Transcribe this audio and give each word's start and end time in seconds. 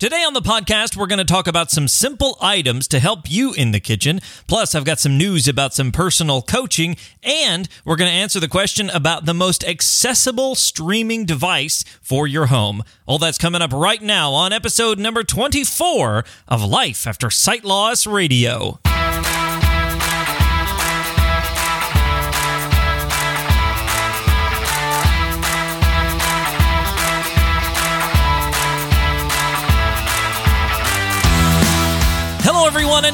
Today 0.00 0.24
on 0.24 0.32
the 0.32 0.40
podcast, 0.40 0.96
we're 0.96 1.06
going 1.06 1.18
to 1.18 1.26
talk 1.26 1.46
about 1.46 1.70
some 1.70 1.86
simple 1.86 2.38
items 2.40 2.88
to 2.88 3.00
help 3.00 3.30
you 3.30 3.52
in 3.52 3.72
the 3.72 3.80
kitchen. 3.80 4.20
Plus, 4.46 4.74
I've 4.74 4.86
got 4.86 4.98
some 4.98 5.18
news 5.18 5.46
about 5.46 5.74
some 5.74 5.92
personal 5.92 6.40
coaching, 6.40 6.96
and 7.22 7.68
we're 7.84 7.96
going 7.96 8.10
to 8.10 8.16
answer 8.16 8.40
the 8.40 8.48
question 8.48 8.88
about 8.88 9.26
the 9.26 9.34
most 9.34 9.62
accessible 9.62 10.54
streaming 10.54 11.26
device 11.26 11.84
for 12.00 12.26
your 12.26 12.46
home. 12.46 12.82
All 13.04 13.18
that's 13.18 13.36
coming 13.36 13.60
up 13.60 13.74
right 13.74 14.00
now 14.00 14.32
on 14.32 14.54
episode 14.54 14.98
number 14.98 15.22
24 15.22 16.24
of 16.48 16.64
Life 16.64 17.06
After 17.06 17.28
Sight 17.28 17.62
Loss 17.62 18.06
Radio. 18.06 18.80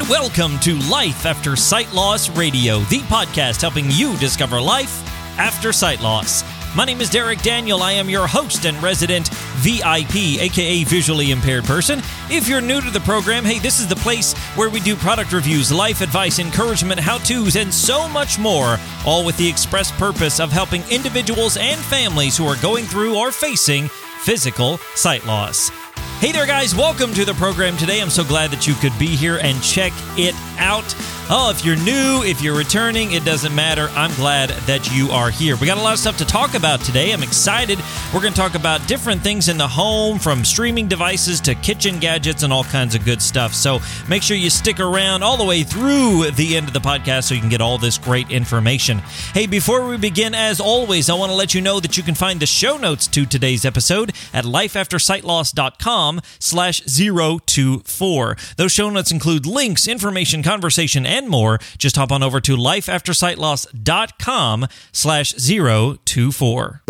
Welcome 0.08 0.56
to 0.60 0.78
Life 0.88 1.26
After 1.26 1.56
Sight 1.56 1.92
Loss 1.92 2.30
Radio, 2.36 2.78
the 2.80 3.00
podcast 3.00 3.60
helping 3.60 3.86
you 3.90 4.16
discover 4.18 4.60
life 4.60 5.02
after 5.36 5.72
sight 5.72 6.00
loss. 6.00 6.44
My 6.76 6.84
name 6.84 7.00
is 7.00 7.10
Derek 7.10 7.42
Daniel. 7.42 7.82
I 7.82 7.92
am 7.92 8.08
your 8.08 8.28
host 8.28 8.66
and 8.66 8.80
resident 8.80 9.30
VIP, 9.56 10.40
aka 10.40 10.84
visually 10.84 11.32
impaired 11.32 11.64
person. 11.64 12.00
If 12.30 12.46
you're 12.46 12.60
new 12.60 12.80
to 12.80 12.90
the 12.90 13.00
program, 13.00 13.44
hey, 13.44 13.58
this 13.58 13.80
is 13.80 13.88
the 13.88 13.96
place 13.96 14.32
where 14.54 14.70
we 14.70 14.78
do 14.78 14.94
product 14.94 15.32
reviews, 15.32 15.72
life 15.72 16.00
advice, 16.00 16.38
encouragement, 16.38 17.00
how 17.00 17.18
to's, 17.18 17.56
and 17.56 17.74
so 17.74 18.06
much 18.08 18.38
more, 18.38 18.78
all 19.04 19.24
with 19.24 19.36
the 19.38 19.48
express 19.48 19.90
purpose 19.90 20.38
of 20.38 20.52
helping 20.52 20.84
individuals 20.88 21.56
and 21.56 21.80
families 21.80 22.36
who 22.36 22.46
are 22.46 22.60
going 22.62 22.84
through 22.84 23.16
or 23.16 23.32
facing 23.32 23.88
physical 24.22 24.78
sight 24.94 25.26
loss. 25.26 25.70
Hey 26.18 26.32
there, 26.32 26.46
guys. 26.46 26.74
Welcome 26.74 27.12
to 27.12 27.26
the 27.26 27.34
program 27.34 27.76
today. 27.76 28.00
I'm 28.00 28.08
so 28.08 28.24
glad 28.24 28.50
that 28.50 28.66
you 28.66 28.72
could 28.72 28.98
be 28.98 29.08
here 29.08 29.36
and 29.36 29.62
check 29.62 29.92
it 30.16 30.34
out. 30.58 30.94
Oh, 31.28 31.50
if 31.50 31.64
you're 31.64 31.76
new, 31.76 32.22
if 32.24 32.40
you're 32.40 32.56
returning, 32.56 33.12
it 33.12 33.24
doesn't 33.24 33.52
matter. 33.52 33.88
I'm 33.94 34.14
glad 34.14 34.50
that 34.66 34.92
you 34.92 35.10
are 35.10 35.28
here. 35.28 35.56
We 35.56 35.66
got 35.66 35.76
a 35.76 35.82
lot 35.82 35.92
of 35.92 35.98
stuff 35.98 36.18
to 36.18 36.24
talk 36.24 36.54
about 36.54 36.80
today. 36.82 37.12
I'm 37.12 37.24
excited. 37.24 37.80
We're 38.14 38.20
going 38.20 38.32
to 38.32 38.38
talk 38.38 38.54
about 38.54 38.86
different 38.86 39.22
things 39.22 39.48
in 39.48 39.58
the 39.58 39.66
home, 39.66 40.20
from 40.20 40.44
streaming 40.44 40.86
devices 40.86 41.40
to 41.42 41.56
kitchen 41.56 41.98
gadgets 41.98 42.44
and 42.44 42.52
all 42.52 42.62
kinds 42.62 42.94
of 42.94 43.04
good 43.04 43.20
stuff. 43.20 43.54
So 43.54 43.80
make 44.08 44.22
sure 44.22 44.36
you 44.36 44.50
stick 44.50 44.78
around 44.78 45.24
all 45.24 45.36
the 45.36 45.44
way 45.44 45.64
through 45.64 46.30
the 46.30 46.56
end 46.56 46.68
of 46.68 46.74
the 46.74 46.80
podcast 46.80 47.24
so 47.24 47.34
you 47.34 47.40
can 47.40 47.50
get 47.50 47.60
all 47.60 47.76
this 47.76 47.98
great 47.98 48.30
information. 48.30 48.98
Hey, 49.34 49.46
before 49.46 49.86
we 49.88 49.96
begin, 49.96 50.32
as 50.32 50.60
always, 50.60 51.10
I 51.10 51.14
want 51.14 51.30
to 51.30 51.36
let 51.36 51.54
you 51.54 51.60
know 51.60 51.80
that 51.80 51.96
you 51.96 52.04
can 52.04 52.14
find 52.14 52.38
the 52.38 52.46
show 52.46 52.76
notes 52.76 53.08
to 53.08 53.26
today's 53.26 53.64
episode 53.64 54.12
at 54.32 54.44
lifeaftersightloss.com 54.44 56.20
slash 56.38 56.82
024. 56.82 58.36
Those 58.56 58.72
show 58.72 58.90
notes 58.90 59.10
include 59.10 59.44
links, 59.44 59.88
information, 59.88 60.42
conversation, 60.46 61.04
and 61.04 61.28
more. 61.28 61.58
Just 61.76 61.96
hop 61.96 62.12
on 62.12 62.22
over 62.22 62.40
to 62.40 62.56
lifeaftersightloss.com 62.56 64.66
slash 64.92 65.34
024. 65.34 66.82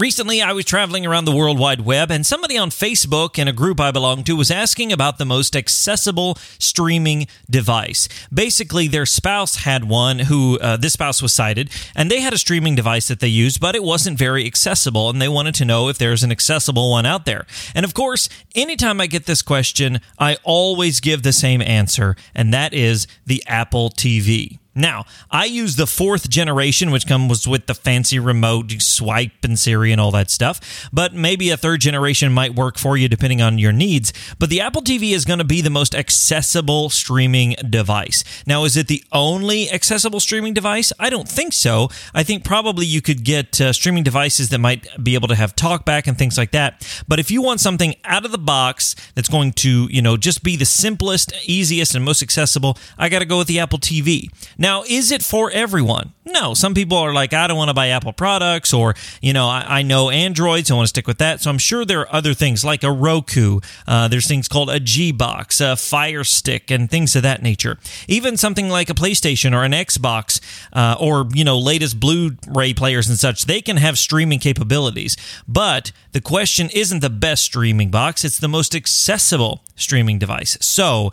Recently, 0.00 0.40
I 0.40 0.54
was 0.54 0.64
traveling 0.64 1.04
around 1.04 1.26
the 1.26 1.36
World 1.36 1.58
Wide 1.58 1.82
Web, 1.82 2.10
and 2.10 2.24
somebody 2.24 2.56
on 2.56 2.70
Facebook 2.70 3.38
in 3.38 3.48
a 3.48 3.52
group 3.52 3.78
I 3.78 3.90
belong 3.90 4.24
to 4.24 4.34
was 4.34 4.50
asking 4.50 4.94
about 4.94 5.18
the 5.18 5.26
most 5.26 5.54
accessible 5.54 6.38
streaming 6.58 7.26
device. 7.50 8.08
Basically, 8.32 8.88
their 8.88 9.04
spouse 9.04 9.56
had 9.56 9.84
one 9.84 10.20
who 10.20 10.58
uh, 10.60 10.78
this 10.78 10.94
spouse 10.94 11.20
was 11.20 11.34
sighted, 11.34 11.68
and 11.94 12.10
they 12.10 12.22
had 12.22 12.32
a 12.32 12.38
streaming 12.38 12.74
device 12.74 13.08
that 13.08 13.20
they 13.20 13.28
used, 13.28 13.60
but 13.60 13.76
it 13.76 13.82
wasn't 13.82 14.16
very 14.16 14.46
accessible, 14.46 15.10
and 15.10 15.20
they 15.20 15.28
wanted 15.28 15.54
to 15.56 15.66
know 15.66 15.90
if 15.90 15.98
there's 15.98 16.22
an 16.22 16.32
accessible 16.32 16.90
one 16.90 17.04
out 17.04 17.26
there. 17.26 17.44
And 17.74 17.84
of 17.84 17.92
course, 17.92 18.30
anytime 18.54 19.02
I 19.02 19.06
get 19.06 19.26
this 19.26 19.42
question, 19.42 20.00
I 20.18 20.38
always 20.44 21.00
give 21.00 21.24
the 21.24 21.32
same 21.34 21.60
answer, 21.60 22.16
and 22.34 22.54
that 22.54 22.72
is 22.72 23.06
the 23.26 23.44
Apple 23.46 23.90
TV. 23.90 24.60
Now, 24.74 25.04
I 25.30 25.46
use 25.46 25.74
the 25.74 25.86
fourth 25.86 26.30
generation, 26.30 26.92
which 26.92 27.06
comes 27.06 27.46
with 27.46 27.66
the 27.66 27.74
fancy 27.74 28.20
remote, 28.20 28.70
swipe 28.80 29.42
and 29.42 29.58
Siri 29.58 29.90
and 29.90 30.00
all 30.00 30.12
that 30.12 30.30
stuff. 30.30 30.88
But 30.92 31.12
maybe 31.12 31.50
a 31.50 31.56
third 31.56 31.80
generation 31.80 32.32
might 32.32 32.54
work 32.54 32.78
for 32.78 32.96
you 32.96 33.08
depending 33.08 33.42
on 33.42 33.58
your 33.58 33.72
needs. 33.72 34.12
But 34.38 34.48
the 34.48 34.60
Apple 34.60 34.82
TV 34.82 35.10
is 35.12 35.24
going 35.24 35.40
to 35.40 35.44
be 35.44 35.60
the 35.60 35.70
most 35.70 35.94
accessible 35.94 36.88
streaming 36.88 37.56
device. 37.68 38.22
Now, 38.46 38.64
is 38.64 38.76
it 38.76 38.86
the 38.86 39.02
only 39.10 39.70
accessible 39.72 40.20
streaming 40.20 40.54
device? 40.54 40.92
I 41.00 41.10
don't 41.10 41.28
think 41.28 41.52
so. 41.52 41.88
I 42.14 42.22
think 42.22 42.44
probably 42.44 42.86
you 42.86 43.02
could 43.02 43.24
get 43.24 43.60
uh, 43.60 43.72
streaming 43.72 44.04
devices 44.04 44.50
that 44.50 44.58
might 44.58 44.86
be 45.02 45.14
able 45.14 45.28
to 45.28 45.34
have 45.34 45.56
talkback 45.56 46.06
and 46.06 46.16
things 46.16 46.38
like 46.38 46.52
that. 46.52 47.02
But 47.08 47.18
if 47.18 47.30
you 47.32 47.42
want 47.42 47.58
something 47.58 47.96
out 48.04 48.24
of 48.24 48.30
the 48.30 48.38
box 48.38 48.94
that's 49.16 49.28
going 49.28 49.52
to, 49.54 49.88
you 49.90 50.00
know, 50.00 50.16
just 50.16 50.44
be 50.44 50.54
the 50.54 50.64
simplest, 50.64 51.32
easiest, 51.44 51.96
and 51.96 52.04
most 52.04 52.22
accessible, 52.22 52.78
I 52.96 53.08
got 53.08 53.18
to 53.18 53.24
go 53.24 53.38
with 53.38 53.48
the 53.48 53.58
Apple 53.58 53.80
TV. 53.80 54.30
Now, 54.60 54.69
is 54.88 55.10
it 55.10 55.22
for 55.22 55.50
everyone? 55.50 56.12
No. 56.24 56.54
Some 56.54 56.74
people 56.74 56.96
are 56.98 57.12
like, 57.12 57.32
I 57.32 57.46
don't 57.46 57.56
want 57.56 57.70
to 57.70 57.74
buy 57.74 57.88
Apple 57.88 58.12
products, 58.12 58.72
or, 58.72 58.94
you 59.20 59.32
know, 59.32 59.48
I, 59.48 59.80
I 59.80 59.82
know 59.82 60.10
Android, 60.10 60.66
so 60.66 60.74
I 60.74 60.76
want 60.76 60.86
to 60.86 60.90
stick 60.90 61.06
with 61.06 61.18
that. 61.18 61.40
So 61.40 61.50
I'm 61.50 61.58
sure 61.58 61.84
there 61.84 62.00
are 62.00 62.14
other 62.14 62.34
things 62.34 62.64
like 62.64 62.82
a 62.84 62.92
Roku. 62.92 63.60
Uh, 63.86 64.08
there's 64.08 64.28
things 64.28 64.48
called 64.48 64.70
a 64.70 64.78
G 64.78 65.12
Box, 65.12 65.60
a 65.60 65.76
Fire 65.76 66.24
Stick, 66.24 66.70
and 66.70 66.90
things 66.90 67.16
of 67.16 67.22
that 67.22 67.42
nature. 67.42 67.78
Even 68.06 68.36
something 68.36 68.68
like 68.68 68.90
a 68.90 68.94
PlayStation 68.94 69.54
or 69.54 69.64
an 69.64 69.72
Xbox, 69.72 70.40
uh, 70.72 70.96
or, 71.00 71.26
you 71.32 71.44
know, 71.44 71.58
latest 71.58 71.98
Blu 71.98 72.36
ray 72.46 72.74
players 72.74 73.08
and 73.08 73.18
such, 73.18 73.46
they 73.46 73.60
can 73.60 73.76
have 73.78 73.98
streaming 73.98 74.38
capabilities. 74.38 75.16
But 75.48 75.92
the 76.12 76.20
question 76.20 76.70
isn't 76.70 77.00
the 77.00 77.10
best 77.10 77.42
streaming 77.42 77.90
box, 77.90 78.24
it's 78.24 78.38
the 78.38 78.48
most 78.48 78.74
accessible 78.74 79.64
streaming 79.76 80.18
device. 80.18 80.58
So, 80.60 81.10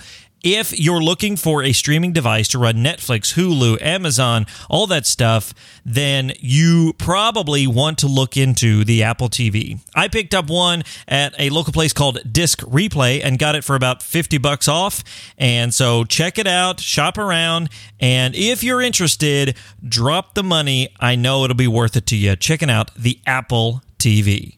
if 0.55 0.77
you're 0.79 1.01
looking 1.01 1.35
for 1.35 1.61
a 1.61 1.73
streaming 1.73 2.13
device 2.13 2.47
to 2.49 2.59
run 2.59 2.75
Netflix, 2.75 3.33
Hulu, 3.33 3.81
Amazon, 3.81 4.45
all 4.69 4.87
that 4.87 5.05
stuff, 5.05 5.53
then 5.85 6.31
you 6.39 6.93
probably 6.97 7.67
want 7.67 7.97
to 7.99 8.07
look 8.07 8.37
into 8.37 8.85
the 8.85 9.03
Apple 9.03 9.29
TV. 9.29 9.79
I 9.93 10.07
picked 10.07 10.33
up 10.33 10.49
one 10.49 10.83
at 11.07 11.33
a 11.37 11.49
local 11.49 11.73
place 11.73 11.91
called 11.91 12.19
Disc 12.31 12.59
Replay 12.61 13.21
and 13.23 13.37
got 13.37 13.55
it 13.55 13.63
for 13.63 13.75
about 13.75 14.01
50 14.01 14.37
bucks 14.37 14.67
off. 14.67 15.03
And 15.37 15.73
so 15.73 16.05
check 16.05 16.37
it 16.37 16.47
out, 16.47 16.79
shop 16.79 17.17
around, 17.17 17.69
and 17.99 18.33
if 18.35 18.63
you're 18.63 18.81
interested, 18.81 19.57
drop 19.87 20.33
the 20.33 20.43
money. 20.43 20.89
I 20.99 21.15
know 21.15 21.43
it'll 21.43 21.55
be 21.55 21.67
worth 21.67 21.97
it 21.97 22.05
to 22.07 22.15
you. 22.15 22.35
Checking 22.35 22.69
out 22.69 22.93
the 22.95 23.19
Apple 23.25 23.81
TV. 23.97 24.56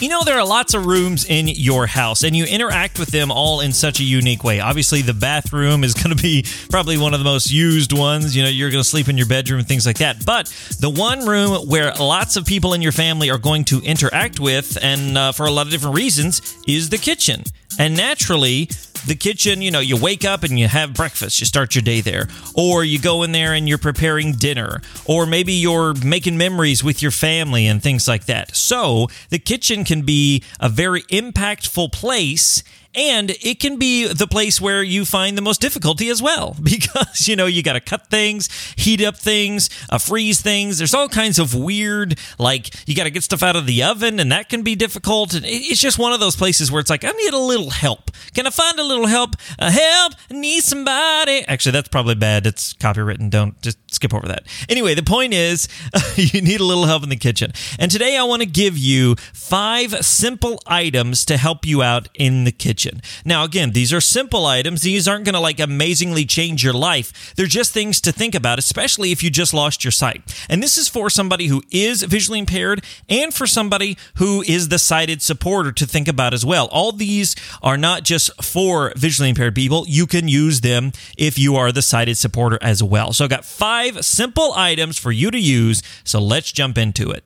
You 0.00 0.08
know, 0.08 0.22
there 0.22 0.38
are 0.38 0.46
lots 0.46 0.74
of 0.74 0.86
rooms 0.86 1.24
in 1.24 1.48
your 1.48 1.88
house, 1.88 2.22
and 2.22 2.36
you 2.36 2.44
interact 2.44 3.00
with 3.00 3.08
them 3.08 3.32
all 3.32 3.60
in 3.60 3.72
such 3.72 3.98
a 3.98 4.04
unique 4.04 4.44
way. 4.44 4.60
Obviously, 4.60 5.02
the 5.02 5.12
bathroom 5.12 5.82
is 5.82 5.92
going 6.02 6.16
to 6.16 6.22
be 6.22 6.44
probably 6.70 6.96
one 6.96 7.14
of 7.14 7.20
the 7.20 7.24
most 7.24 7.50
used 7.50 7.92
ones. 7.92 8.36
You 8.36 8.44
know, 8.44 8.48
you're 8.48 8.70
going 8.70 8.82
to 8.82 8.88
sleep 8.88 9.08
in 9.08 9.16
your 9.16 9.26
bedroom 9.26 9.58
and 9.58 9.66
things 9.66 9.86
like 9.86 9.98
that. 9.98 10.24
But 10.24 10.46
the 10.78 10.88
one 10.88 11.26
room 11.26 11.66
where 11.66 11.92
lots 11.94 12.36
of 12.36 12.46
people 12.46 12.74
in 12.74 12.82
your 12.82 12.92
family 12.92 13.28
are 13.28 13.38
going 13.38 13.64
to 13.66 13.80
interact 13.80 14.38
with, 14.38 14.78
and 14.80 15.18
uh, 15.18 15.32
for 15.32 15.46
a 15.46 15.50
lot 15.50 15.66
of 15.66 15.72
different 15.72 15.96
reasons, 15.96 16.56
is 16.68 16.90
the 16.90 16.98
kitchen. 16.98 17.42
And 17.80 17.96
naturally, 17.96 18.70
the 19.06 19.14
kitchen, 19.14 19.62
you 19.62 19.70
know, 19.70 19.80
you 19.80 19.96
wake 19.96 20.24
up 20.24 20.42
and 20.42 20.58
you 20.58 20.68
have 20.68 20.94
breakfast, 20.94 21.40
you 21.40 21.46
start 21.46 21.74
your 21.74 21.82
day 21.82 22.00
there. 22.00 22.28
Or 22.54 22.84
you 22.84 22.98
go 22.98 23.22
in 23.22 23.32
there 23.32 23.54
and 23.54 23.68
you're 23.68 23.78
preparing 23.78 24.32
dinner. 24.32 24.80
Or 25.04 25.26
maybe 25.26 25.52
you're 25.52 25.94
making 25.94 26.36
memories 26.36 26.82
with 26.82 27.02
your 27.02 27.10
family 27.10 27.66
and 27.66 27.82
things 27.82 28.08
like 28.08 28.26
that. 28.26 28.56
So 28.56 29.08
the 29.30 29.38
kitchen 29.38 29.84
can 29.84 30.02
be 30.02 30.42
a 30.60 30.68
very 30.68 31.02
impactful 31.02 31.92
place 31.92 32.62
and 32.94 33.30
it 33.30 33.60
can 33.60 33.78
be 33.78 34.06
the 34.06 34.26
place 34.26 34.60
where 34.60 34.82
you 34.82 35.04
find 35.04 35.36
the 35.36 35.42
most 35.42 35.60
difficulty 35.60 36.08
as 36.08 36.22
well 36.22 36.56
because 36.62 37.28
you 37.28 37.36
know 37.36 37.46
you 37.46 37.62
got 37.62 37.74
to 37.74 37.80
cut 37.80 38.08
things 38.08 38.48
heat 38.76 39.02
up 39.02 39.16
things 39.16 39.68
uh, 39.90 39.98
freeze 39.98 40.40
things. 40.40 40.78
There's 40.78 40.94
all 40.94 41.08
kinds 41.08 41.38
of 41.38 41.54
weird 41.54 42.18
like 42.38 42.88
you 42.88 42.94
got 42.94 43.04
to 43.04 43.10
get 43.10 43.22
stuff 43.22 43.42
out 43.42 43.56
of 43.56 43.66
the 43.66 43.82
oven 43.82 44.20
and 44.20 44.32
that 44.32 44.48
can 44.48 44.62
be 44.62 44.74
difficult. 44.74 45.34
And 45.34 45.44
it's 45.46 45.80
just 45.80 45.98
one 45.98 46.12
of 46.12 46.20
those 46.20 46.36
places 46.36 46.70
where 46.70 46.80
it's 46.80 46.90
like 46.90 47.04
i 47.04 47.10
need 47.10 47.32
a 47.32 47.38
little 47.38 47.70
help. 47.70 48.10
Can 48.34 48.46
i 48.46 48.50
find 48.50 48.78
a 48.78 48.84
little 48.84 49.06
help? 49.06 49.36
Uh, 49.58 49.70
help? 49.70 50.14
I 50.30 50.34
need 50.34 50.62
somebody? 50.62 51.44
Actually 51.46 51.72
that's 51.72 51.88
probably 51.88 52.14
bad. 52.14 52.46
It's 52.46 52.74
copywritten. 52.74 53.30
Don't 53.30 53.60
just 53.62 53.78
skip 53.92 54.14
over 54.14 54.26
that. 54.28 54.46
Anyway 54.68 54.94
the 54.94 55.02
point 55.02 55.34
is 55.34 55.68
you 56.16 56.40
need 56.40 56.60
a 56.60 56.64
little 56.64 56.86
help 56.86 57.02
in 57.02 57.08
the 57.08 57.16
kitchen. 57.16 57.52
And 57.78 57.90
today 57.90 58.16
i 58.16 58.22
want 58.22 58.42
to 58.42 58.48
give 58.48 58.78
you 58.78 59.14
five 59.32 60.04
simple 60.04 60.60
items 60.66 61.24
to 61.26 61.36
help 61.36 61.66
you 61.66 61.82
out 61.82 62.08
in 62.14 62.44
the 62.44 62.52
kitchen 62.52 62.77
kitchen. 62.78 63.02
Now, 63.24 63.44
again, 63.44 63.72
these 63.72 63.92
are 63.92 64.00
simple 64.00 64.46
items. 64.46 64.82
These 64.82 65.08
aren't 65.08 65.24
going 65.24 65.34
to 65.34 65.40
like 65.40 65.58
amazingly 65.58 66.24
change 66.24 66.62
your 66.62 66.72
life. 66.72 67.34
They're 67.34 67.46
just 67.46 67.72
things 67.72 68.00
to 68.02 68.12
think 68.12 68.34
about, 68.34 68.58
especially 68.58 69.10
if 69.10 69.22
you 69.22 69.30
just 69.30 69.52
lost 69.52 69.84
your 69.84 69.90
sight. 69.90 70.22
And 70.48 70.62
this 70.62 70.78
is 70.78 70.88
for 70.88 71.10
somebody 71.10 71.48
who 71.48 71.62
is 71.72 72.04
visually 72.04 72.38
impaired 72.38 72.84
and 73.08 73.34
for 73.34 73.46
somebody 73.46 73.98
who 74.16 74.42
is 74.42 74.68
the 74.68 74.78
sighted 74.78 75.22
supporter 75.22 75.72
to 75.72 75.86
think 75.86 76.06
about 76.06 76.34
as 76.34 76.44
well. 76.46 76.68
All 76.70 76.92
these 76.92 77.34
are 77.62 77.76
not 77.76 78.04
just 78.04 78.30
for 78.42 78.92
visually 78.96 79.30
impaired 79.30 79.56
people. 79.56 79.84
You 79.88 80.06
can 80.06 80.28
use 80.28 80.60
them 80.60 80.92
if 81.16 81.36
you 81.36 81.56
are 81.56 81.72
the 81.72 81.82
sighted 81.82 82.16
supporter 82.16 82.58
as 82.62 82.80
well. 82.80 83.12
So 83.12 83.24
I've 83.24 83.30
got 83.30 83.44
five 83.44 84.04
simple 84.04 84.52
items 84.54 84.98
for 84.98 85.10
you 85.10 85.32
to 85.32 85.38
use. 85.38 85.82
So 86.04 86.20
let's 86.20 86.52
jump 86.52 86.78
into 86.78 87.10
it. 87.10 87.24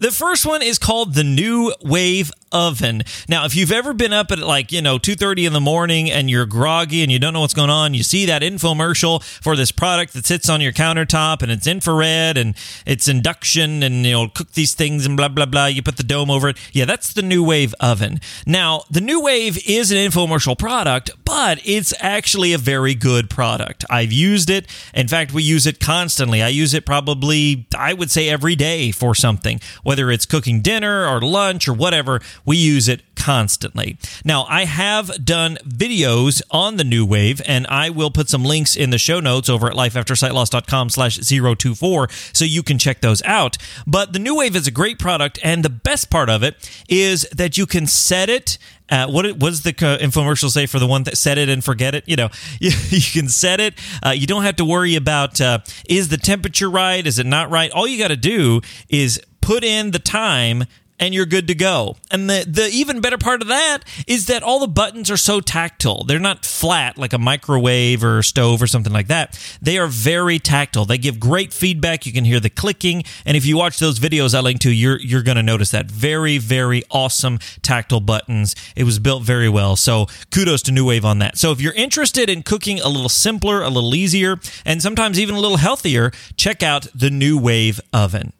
The 0.00 0.10
first 0.10 0.46
one 0.46 0.62
is 0.62 0.78
called 0.78 1.12
the 1.12 1.22
NuWave 1.22 2.30
oven. 2.52 3.02
Now, 3.28 3.44
if 3.44 3.54
you've 3.54 3.70
ever 3.70 3.92
been 3.92 4.12
up 4.12 4.30
at 4.30 4.38
like, 4.38 4.72
you 4.72 4.82
know, 4.82 4.98
2:30 4.98 5.46
in 5.46 5.52
the 5.52 5.60
morning 5.60 6.10
and 6.10 6.30
you're 6.30 6.46
groggy 6.46 7.02
and 7.02 7.12
you 7.12 7.18
don't 7.18 7.32
know 7.32 7.40
what's 7.40 7.54
going 7.54 7.70
on, 7.70 7.94
you 7.94 8.02
see 8.02 8.26
that 8.26 8.42
infomercial 8.42 9.22
for 9.42 9.56
this 9.56 9.70
product 9.70 10.12
that 10.14 10.26
sits 10.26 10.48
on 10.48 10.60
your 10.60 10.72
countertop 10.72 11.42
and 11.42 11.52
it's 11.52 11.66
infrared 11.66 12.36
and 12.36 12.54
it's 12.86 13.08
induction 13.08 13.82
and 13.82 14.06
you 14.06 14.12
know, 14.12 14.28
cook 14.28 14.52
these 14.52 14.74
things 14.74 15.06
and 15.06 15.16
blah 15.16 15.28
blah 15.28 15.46
blah. 15.46 15.66
You 15.66 15.82
put 15.82 15.96
the 15.96 16.02
dome 16.02 16.30
over 16.30 16.48
it. 16.48 16.58
Yeah, 16.72 16.84
that's 16.84 17.12
the 17.12 17.22
NuWave 17.22 17.74
oven. 17.80 18.20
Now, 18.46 18.84
the 18.90 19.00
NuWave 19.00 19.62
is 19.66 19.92
an 19.92 19.98
infomercial 19.98 20.58
product, 20.58 21.10
but 21.24 21.60
it's 21.64 21.94
actually 22.00 22.52
a 22.52 22.58
very 22.58 22.94
good 22.94 23.30
product. 23.30 23.84
I've 23.90 24.12
used 24.12 24.50
it. 24.50 24.66
In 24.94 25.08
fact, 25.08 25.32
we 25.32 25.42
use 25.42 25.66
it 25.66 25.78
constantly. 25.78 26.42
I 26.42 26.48
use 26.48 26.74
it 26.74 26.86
probably 26.86 27.66
I 27.76 27.92
would 27.92 28.10
say 28.10 28.28
every 28.28 28.56
day 28.56 28.90
for 28.90 29.14
something, 29.14 29.60
whether 29.90 30.08
it's 30.08 30.24
cooking 30.24 30.60
dinner 30.60 31.04
or 31.04 31.20
lunch 31.20 31.66
or 31.66 31.72
whatever 31.72 32.20
we 32.44 32.56
use 32.56 32.86
it 32.86 33.02
constantly. 33.16 33.98
Now, 34.24 34.46
I 34.48 34.64
have 34.64 35.24
done 35.24 35.58
videos 35.66 36.42
on 36.52 36.76
the 36.76 36.84
NuWave, 36.84 37.42
and 37.44 37.66
I 37.66 37.90
will 37.90 38.12
put 38.12 38.28
some 38.28 38.44
links 38.44 38.76
in 38.76 38.90
the 38.90 38.98
show 38.98 39.18
notes 39.18 39.48
over 39.48 39.66
at 39.66 39.74
lifeaftersightloss.com 39.74 40.90
slash 40.90 41.16
024 41.18 42.08
so 42.32 42.44
you 42.44 42.62
can 42.62 42.78
check 42.78 43.00
those 43.00 43.20
out. 43.22 43.58
But 43.84 44.12
the 44.12 44.20
NuWave 44.20 44.54
is 44.54 44.68
a 44.68 44.70
great 44.70 45.00
product, 45.00 45.40
and 45.42 45.64
the 45.64 45.70
best 45.70 46.08
part 46.08 46.30
of 46.30 46.44
it 46.44 46.70
is 46.88 47.22
that 47.32 47.58
you 47.58 47.66
can 47.66 47.88
set 47.88 48.28
it 48.30 48.58
uh, 48.90 49.06
what, 49.06 49.38
does 49.38 49.62
the 49.62 49.72
infomercial 49.72 50.50
say 50.50 50.66
for 50.66 50.80
the 50.80 50.86
one 50.86 51.04
that 51.04 51.16
set 51.16 51.38
it 51.38 51.48
and 51.48 51.62
forget 51.62 51.94
it? 51.94 52.02
You 52.08 52.16
know, 52.16 52.28
you, 52.58 52.72
you 52.88 53.00
can 53.12 53.28
set 53.28 53.60
it. 53.60 53.74
Uh, 54.04 54.10
you 54.10 54.26
don't 54.26 54.42
have 54.42 54.56
to 54.56 54.64
worry 54.64 54.96
about 54.96 55.40
uh, 55.40 55.60
is 55.88 56.08
the 56.08 56.16
temperature 56.16 56.68
right? 56.68 57.06
Is 57.06 57.20
it 57.20 57.26
not 57.26 57.50
right? 57.50 57.70
All 57.70 57.86
you 57.86 57.98
got 57.98 58.08
to 58.08 58.16
do 58.16 58.60
is 58.88 59.20
put 59.40 59.64
in 59.64 59.90
the 59.90 59.98
time 59.98 60.64
and 61.00 61.14
you're 61.14 61.26
good 61.26 61.48
to 61.48 61.54
go. 61.54 61.96
And 62.10 62.28
the, 62.28 62.44
the 62.46 62.68
even 62.68 63.00
better 63.00 63.18
part 63.18 63.40
of 63.40 63.48
that 63.48 63.78
is 64.06 64.26
that 64.26 64.42
all 64.42 64.60
the 64.60 64.68
buttons 64.68 65.10
are 65.10 65.16
so 65.16 65.40
tactile. 65.40 66.04
They're 66.04 66.18
not 66.18 66.44
flat 66.44 66.98
like 66.98 67.14
a 67.14 67.18
microwave 67.18 68.04
or 68.04 68.22
stove 68.22 68.62
or 68.62 68.66
something 68.66 68.92
like 68.92 69.08
that. 69.08 69.38
They 69.62 69.78
are 69.78 69.86
very 69.86 70.38
tactile. 70.38 70.84
They 70.84 70.98
give 70.98 71.18
great 71.18 71.54
feedback. 71.54 72.04
You 72.04 72.12
can 72.12 72.26
hear 72.26 72.38
the 72.38 72.50
clicking. 72.50 73.02
And 73.24 73.36
if 73.36 73.46
you 73.46 73.56
watch 73.56 73.78
those 73.78 73.98
videos 73.98 74.34
I 74.34 74.40
link 74.40 74.60
to, 74.60 74.70
you're, 74.70 75.00
you're 75.00 75.22
to 75.22 75.42
notice 75.42 75.70
that. 75.70 75.90
Very, 75.90 76.36
very 76.36 76.82
awesome 76.90 77.38
tactile 77.62 78.00
buttons. 78.00 78.54
It 78.76 78.84
was 78.84 78.98
built 78.98 79.22
very 79.22 79.48
well. 79.48 79.76
So 79.76 80.06
kudos 80.30 80.60
to 80.62 80.72
NuWave 80.72 81.04
on 81.04 81.20
that. 81.20 81.38
So 81.38 81.50
if 81.50 81.62
you're 81.62 81.72
interested 81.72 82.28
in 82.28 82.42
cooking 82.42 82.78
a 82.80 82.88
little 82.88 83.08
simpler, 83.08 83.62
a 83.62 83.70
little 83.70 83.94
easier, 83.94 84.38
and 84.66 84.82
sometimes 84.82 85.18
even 85.18 85.34
a 85.34 85.40
little 85.40 85.56
healthier, 85.56 86.10
check 86.36 86.62
out 86.62 86.88
the 86.94 87.08
NuWave 87.08 87.80
oven. 87.94 88.34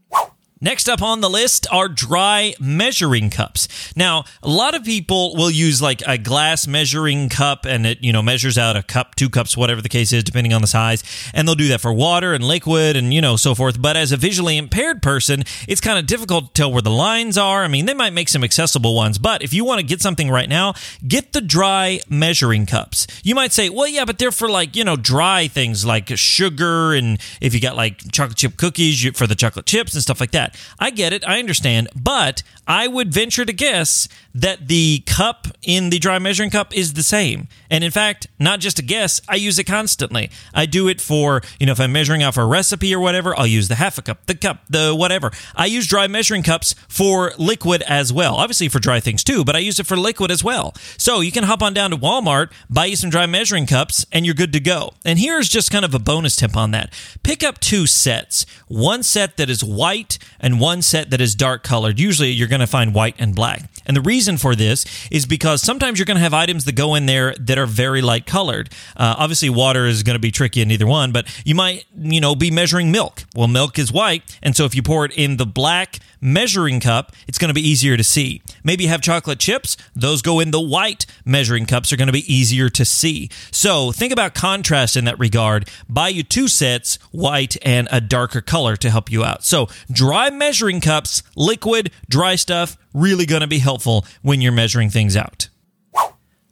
Next 0.62 0.90
up 0.90 1.00
on 1.00 1.22
the 1.22 1.30
list 1.30 1.66
are 1.72 1.88
dry 1.88 2.52
measuring 2.60 3.30
cups. 3.30 3.66
Now, 3.96 4.24
a 4.42 4.48
lot 4.50 4.74
of 4.74 4.84
people 4.84 5.34
will 5.34 5.50
use 5.50 5.80
like 5.80 6.02
a 6.06 6.18
glass 6.18 6.66
measuring 6.66 7.30
cup 7.30 7.64
and 7.64 7.86
it, 7.86 8.04
you 8.04 8.12
know, 8.12 8.20
measures 8.20 8.58
out 8.58 8.76
a 8.76 8.82
cup, 8.82 9.14
two 9.14 9.30
cups, 9.30 9.56
whatever 9.56 9.80
the 9.80 9.88
case 9.88 10.12
is, 10.12 10.22
depending 10.22 10.52
on 10.52 10.60
the 10.60 10.66
size. 10.66 11.02
And 11.32 11.48
they'll 11.48 11.54
do 11.54 11.68
that 11.68 11.80
for 11.80 11.94
water 11.94 12.34
and 12.34 12.44
liquid 12.44 12.94
and, 12.94 13.14
you 13.14 13.22
know, 13.22 13.36
so 13.36 13.54
forth. 13.54 13.80
But 13.80 13.96
as 13.96 14.12
a 14.12 14.18
visually 14.18 14.58
impaired 14.58 15.00
person, 15.00 15.44
it's 15.66 15.80
kind 15.80 15.98
of 15.98 16.04
difficult 16.04 16.48
to 16.48 16.52
tell 16.52 16.70
where 16.70 16.82
the 16.82 16.90
lines 16.90 17.38
are. 17.38 17.64
I 17.64 17.68
mean, 17.68 17.86
they 17.86 17.94
might 17.94 18.12
make 18.12 18.28
some 18.28 18.44
accessible 18.44 18.94
ones, 18.94 19.16
but 19.16 19.42
if 19.42 19.54
you 19.54 19.64
want 19.64 19.80
to 19.80 19.86
get 19.86 20.02
something 20.02 20.30
right 20.30 20.48
now, 20.48 20.74
get 21.08 21.32
the 21.32 21.40
dry 21.40 22.00
measuring 22.10 22.66
cups. 22.66 23.06
You 23.24 23.34
might 23.34 23.52
say, 23.52 23.70
well, 23.70 23.88
yeah, 23.88 24.04
but 24.04 24.18
they're 24.18 24.30
for 24.30 24.50
like, 24.50 24.76
you 24.76 24.84
know, 24.84 24.96
dry 24.96 25.48
things 25.48 25.86
like 25.86 26.14
sugar 26.18 26.92
and 26.92 27.18
if 27.40 27.54
you 27.54 27.60
got 27.62 27.76
like 27.76 28.12
chocolate 28.12 28.36
chip 28.36 28.58
cookies 28.58 29.02
for 29.16 29.26
the 29.26 29.34
chocolate 29.34 29.64
chips 29.64 29.94
and 29.94 30.02
stuff 30.02 30.20
like 30.20 30.32
that. 30.52 30.74
I 30.78 30.90
get 30.90 31.12
it. 31.12 31.26
I 31.26 31.38
understand. 31.38 31.88
But 31.94 32.42
I 32.66 32.86
would 32.86 33.12
venture 33.12 33.44
to 33.44 33.52
guess 33.52 34.08
that 34.34 34.68
the 34.68 35.02
cup 35.06 35.48
in 35.62 35.90
the 35.90 35.98
dry 35.98 36.18
measuring 36.18 36.50
cup 36.50 36.76
is 36.76 36.92
the 36.92 37.02
same. 37.02 37.48
And 37.68 37.82
in 37.82 37.90
fact, 37.90 38.28
not 38.38 38.60
just 38.60 38.78
a 38.78 38.82
guess, 38.82 39.20
I 39.28 39.34
use 39.34 39.58
it 39.58 39.64
constantly. 39.64 40.30
I 40.54 40.66
do 40.66 40.86
it 40.86 41.00
for, 41.00 41.42
you 41.58 41.66
know, 41.66 41.72
if 41.72 41.80
I'm 41.80 41.92
measuring 41.92 42.22
out 42.22 42.34
for 42.34 42.42
a 42.42 42.46
recipe 42.46 42.94
or 42.94 43.00
whatever, 43.00 43.36
I'll 43.36 43.46
use 43.46 43.68
the 43.68 43.74
half 43.74 43.98
a 43.98 44.02
cup, 44.02 44.26
the 44.26 44.36
cup, 44.36 44.60
the 44.68 44.94
whatever. 44.94 45.32
I 45.56 45.66
use 45.66 45.88
dry 45.88 46.06
measuring 46.06 46.44
cups 46.44 46.74
for 46.88 47.32
liquid 47.38 47.82
as 47.82 48.12
well. 48.12 48.36
Obviously 48.36 48.68
for 48.68 48.78
dry 48.78 49.00
things 49.00 49.24
too, 49.24 49.44
but 49.44 49.56
I 49.56 49.60
use 49.60 49.80
it 49.80 49.86
for 49.86 49.96
liquid 49.96 50.30
as 50.30 50.44
well. 50.44 50.74
So 50.96 51.20
you 51.20 51.32
can 51.32 51.44
hop 51.44 51.62
on 51.62 51.74
down 51.74 51.90
to 51.90 51.96
Walmart, 51.96 52.52
buy 52.68 52.86
you 52.86 52.96
some 52.96 53.10
dry 53.10 53.26
measuring 53.26 53.66
cups, 53.66 54.06
and 54.12 54.24
you're 54.24 54.34
good 54.34 54.52
to 54.52 54.60
go. 54.60 54.94
And 55.04 55.18
here's 55.18 55.48
just 55.48 55.72
kind 55.72 55.84
of 55.84 55.94
a 55.94 55.98
bonus 55.98 56.36
tip 56.36 56.56
on 56.56 56.70
that. 56.70 56.92
Pick 57.24 57.42
up 57.42 57.58
two 57.58 57.86
sets. 57.86 58.46
One 58.68 59.02
set 59.02 59.36
that 59.38 59.50
is 59.50 59.64
white 59.64 60.18
and 60.40 60.60
one 60.60 60.82
set 60.82 61.10
that 61.10 61.20
is 61.20 61.34
dark 61.34 61.62
colored. 61.62 61.98
Usually 62.00 62.30
you're 62.30 62.48
going 62.48 62.60
to 62.60 62.66
find 62.66 62.94
white 62.94 63.14
and 63.18 63.34
black. 63.34 63.62
And 63.86 63.96
the 63.96 64.00
reason 64.00 64.36
for 64.36 64.54
this 64.54 64.84
is 65.10 65.26
because 65.26 65.62
sometimes 65.62 65.98
you're 65.98 66.06
going 66.06 66.16
to 66.16 66.22
have 66.22 66.34
items 66.34 66.64
that 66.64 66.72
go 66.72 66.94
in 66.94 67.06
there 67.06 67.34
that 67.40 67.58
are 67.58 67.66
very 67.66 68.02
light 68.02 68.26
colored. 68.26 68.70
Uh, 68.96 69.14
obviously, 69.18 69.50
water 69.50 69.86
is 69.86 70.02
going 70.02 70.14
to 70.14 70.20
be 70.20 70.30
tricky 70.30 70.60
in 70.60 70.70
either 70.70 70.86
one, 70.86 71.12
but 71.12 71.26
you 71.44 71.54
might, 71.54 71.84
you 71.98 72.20
know, 72.20 72.34
be 72.34 72.50
measuring 72.50 72.92
milk. 72.92 73.24
Well, 73.34 73.48
milk 73.48 73.78
is 73.78 73.92
white, 73.92 74.38
and 74.42 74.54
so 74.54 74.64
if 74.64 74.74
you 74.74 74.82
pour 74.82 75.04
it 75.04 75.12
in 75.12 75.36
the 75.36 75.46
black 75.46 75.98
measuring 76.20 76.80
cup, 76.80 77.12
it's 77.26 77.38
going 77.38 77.48
to 77.48 77.54
be 77.54 77.66
easier 77.66 77.96
to 77.96 78.04
see. 78.04 78.42
Maybe 78.64 78.84
you 78.84 78.90
have 78.90 79.00
chocolate 79.00 79.38
chips, 79.38 79.76
those 79.94 80.22
go 80.22 80.40
in 80.40 80.50
the 80.50 80.60
white 80.60 81.06
measuring 81.24 81.66
cups, 81.66 81.92
are 81.92 81.96
going 81.96 82.06
to 82.06 82.12
be 82.12 82.32
easier 82.32 82.68
to 82.70 82.84
see. 82.84 83.30
So 83.50 83.92
think 83.92 84.12
about 84.12 84.34
contrast 84.34 84.96
in 84.96 85.04
that 85.04 85.18
regard. 85.18 85.68
Buy 85.88 86.08
you 86.08 86.22
two 86.22 86.48
sets, 86.48 86.96
white 87.10 87.56
and 87.62 87.88
a 87.90 88.00
darker 88.00 88.40
color 88.40 88.76
to 88.76 88.90
help 88.90 89.10
you 89.10 89.24
out. 89.24 89.44
So 89.44 89.68
dry 89.90 90.30
measuring 90.30 90.80
cups, 90.80 91.22
liquid, 91.36 91.90
dry 92.08 92.36
stuff, 92.36 92.76
really 92.92 93.26
going 93.26 93.42
to 93.42 93.46
be 93.46 93.58
helpful 93.58 94.04
when 94.22 94.40
you're 94.40 94.52
measuring 94.52 94.90
things 94.90 95.16
out. 95.16 95.48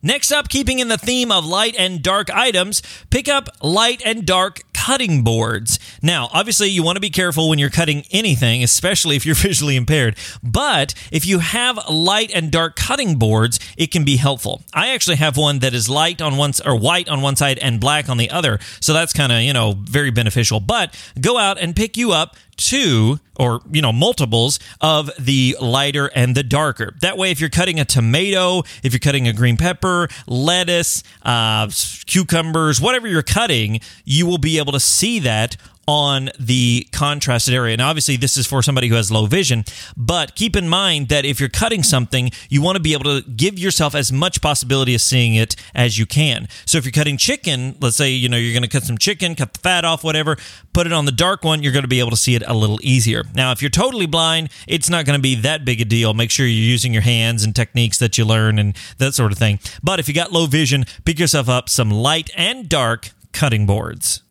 Next 0.00 0.30
up, 0.30 0.48
keeping 0.48 0.78
in 0.78 0.86
the 0.86 0.96
theme 0.96 1.32
of 1.32 1.44
light 1.44 1.74
and 1.76 2.00
dark 2.00 2.30
items, 2.30 2.82
pick 3.10 3.28
up 3.28 3.48
light 3.60 4.00
and 4.04 4.24
dark 4.24 4.60
cutting 4.88 5.22
boards. 5.22 5.78
Now, 6.00 6.30
obviously, 6.32 6.70
you 6.70 6.82
want 6.82 6.96
to 6.96 7.00
be 7.00 7.10
careful 7.10 7.50
when 7.50 7.58
you're 7.58 7.68
cutting 7.68 8.04
anything, 8.10 8.64
especially 8.64 9.16
if 9.16 9.26
you're 9.26 9.34
visually 9.48 9.76
impaired. 9.76 10.16
But 10.42 10.94
if 11.12 11.26
you 11.26 11.40
have 11.40 11.78
light 11.90 12.30
and 12.34 12.50
dark 12.50 12.74
cutting 12.74 13.18
boards, 13.18 13.60
it 13.76 13.88
can 13.88 14.02
be 14.06 14.16
helpful. 14.16 14.62
I 14.72 14.94
actually 14.94 15.16
have 15.16 15.36
one 15.36 15.58
that 15.58 15.74
is 15.74 15.90
light 15.90 16.22
on 16.22 16.38
one 16.38 16.52
or 16.64 16.74
white 16.74 17.06
on 17.10 17.20
one 17.20 17.36
side 17.36 17.58
and 17.58 17.78
black 17.78 18.08
on 18.08 18.16
the 18.16 18.30
other, 18.30 18.60
so 18.80 18.94
that's 18.94 19.12
kind 19.12 19.30
of 19.30 19.42
you 19.42 19.52
know 19.52 19.74
very 19.78 20.10
beneficial. 20.10 20.58
But 20.58 20.98
go 21.20 21.36
out 21.36 21.58
and 21.58 21.76
pick 21.76 21.98
you 21.98 22.12
up 22.12 22.36
two 22.58 23.18
or 23.38 23.60
you 23.70 23.80
know 23.80 23.92
multiples 23.92 24.58
of 24.82 25.10
the 25.18 25.56
lighter 25.60 26.10
and 26.14 26.36
the 26.36 26.42
darker. 26.42 26.94
That 27.00 27.16
way 27.16 27.30
if 27.30 27.40
you're 27.40 27.48
cutting 27.48 27.80
a 27.80 27.84
tomato 27.86 28.64
if 28.82 28.92
you're 28.92 28.98
cutting 28.98 29.26
a 29.26 29.32
green 29.32 29.56
pepper 29.56 30.08
lettuce 30.26 31.02
uh, 31.22 31.70
cucumbers 32.06 32.80
whatever 32.80 33.08
you're 33.08 33.22
cutting 33.22 33.80
you 34.04 34.26
will 34.26 34.38
be 34.38 34.58
able 34.58 34.72
to 34.72 34.80
see 34.80 35.20
that 35.20 35.56
on 35.88 36.28
the 36.38 36.86
contrasted 36.92 37.54
area. 37.54 37.72
And 37.72 37.80
obviously, 37.80 38.18
this 38.18 38.36
is 38.36 38.46
for 38.46 38.62
somebody 38.62 38.88
who 38.88 38.94
has 38.94 39.10
low 39.10 39.24
vision, 39.24 39.64
but 39.96 40.34
keep 40.34 40.54
in 40.54 40.68
mind 40.68 41.08
that 41.08 41.24
if 41.24 41.40
you're 41.40 41.48
cutting 41.48 41.82
something, 41.82 42.30
you 42.50 42.60
want 42.60 42.76
to 42.76 42.82
be 42.82 42.92
able 42.92 43.04
to 43.04 43.22
give 43.30 43.58
yourself 43.58 43.94
as 43.94 44.12
much 44.12 44.42
possibility 44.42 44.94
of 44.94 45.00
seeing 45.00 45.34
it 45.34 45.56
as 45.74 45.98
you 45.98 46.04
can. 46.04 46.46
So 46.66 46.76
if 46.76 46.84
you're 46.84 46.92
cutting 46.92 47.16
chicken, 47.16 47.74
let's 47.80 47.96
say, 47.96 48.10
you 48.10 48.28
know, 48.28 48.36
you're 48.36 48.52
going 48.52 48.62
to 48.62 48.68
cut 48.68 48.82
some 48.82 48.98
chicken, 48.98 49.34
cut 49.34 49.54
the 49.54 49.60
fat 49.60 49.86
off, 49.86 50.04
whatever, 50.04 50.36
put 50.74 50.86
it 50.86 50.92
on 50.92 51.06
the 51.06 51.12
dark 51.12 51.42
one, 51.42 51.62
you're 51.62 51.72
going 51.72 51.84
to 51.84 51.88
be 51.88 52.00
able 52.00 52.10
to 52.10 52.16
see 52.16 52.34
it 52.34 52.42
a 52.46 52.52
little 52.52 52.78
easier. 52.82 53.24
Now, 53.34 53.52
if 53.52 53.62
you're 53.62 53.70
totally 53.70 54.06
blind, 54.06 54.50
it's 54.66 54.90
not 54.90 55.06
going 55.06 55.18
to 55.18 55.22
be 55.22 55.36
that 55.36 55.64
big 55.64 55.80
a 55.80 55.86
deal. 55.86 56.12
Make 56.12 56.30
sure 56.30 56.44
you're 56.44 56.70
using 56.70 56.92
your 56.92 57.02
hands 57.02 57.44
and 57.44 57.56
techniques 57.56 57.98
that 57.98 58.18
you 58.18 58.26
learn 58.26 58.58
and 58.58 58.76
that 58.98 59.14
sort 59.14 59.32
of 59.32 59.38
thing. 59.38 59.58
But 59.82 60.00
if 60.00 60.06
you 60.06 60.12
got 60.12 60.32
low 60.32 60.44
vision, 60.44 60.84
pick 61.06 61.18
yourself 61.18 61.48
up 61.48 61.70
some 61.70 61.90
light 61.90 62.30
and 62.36 62.68
dark 62.68 63.12
cutting 63.32 63.64
boards. 63.64 64.22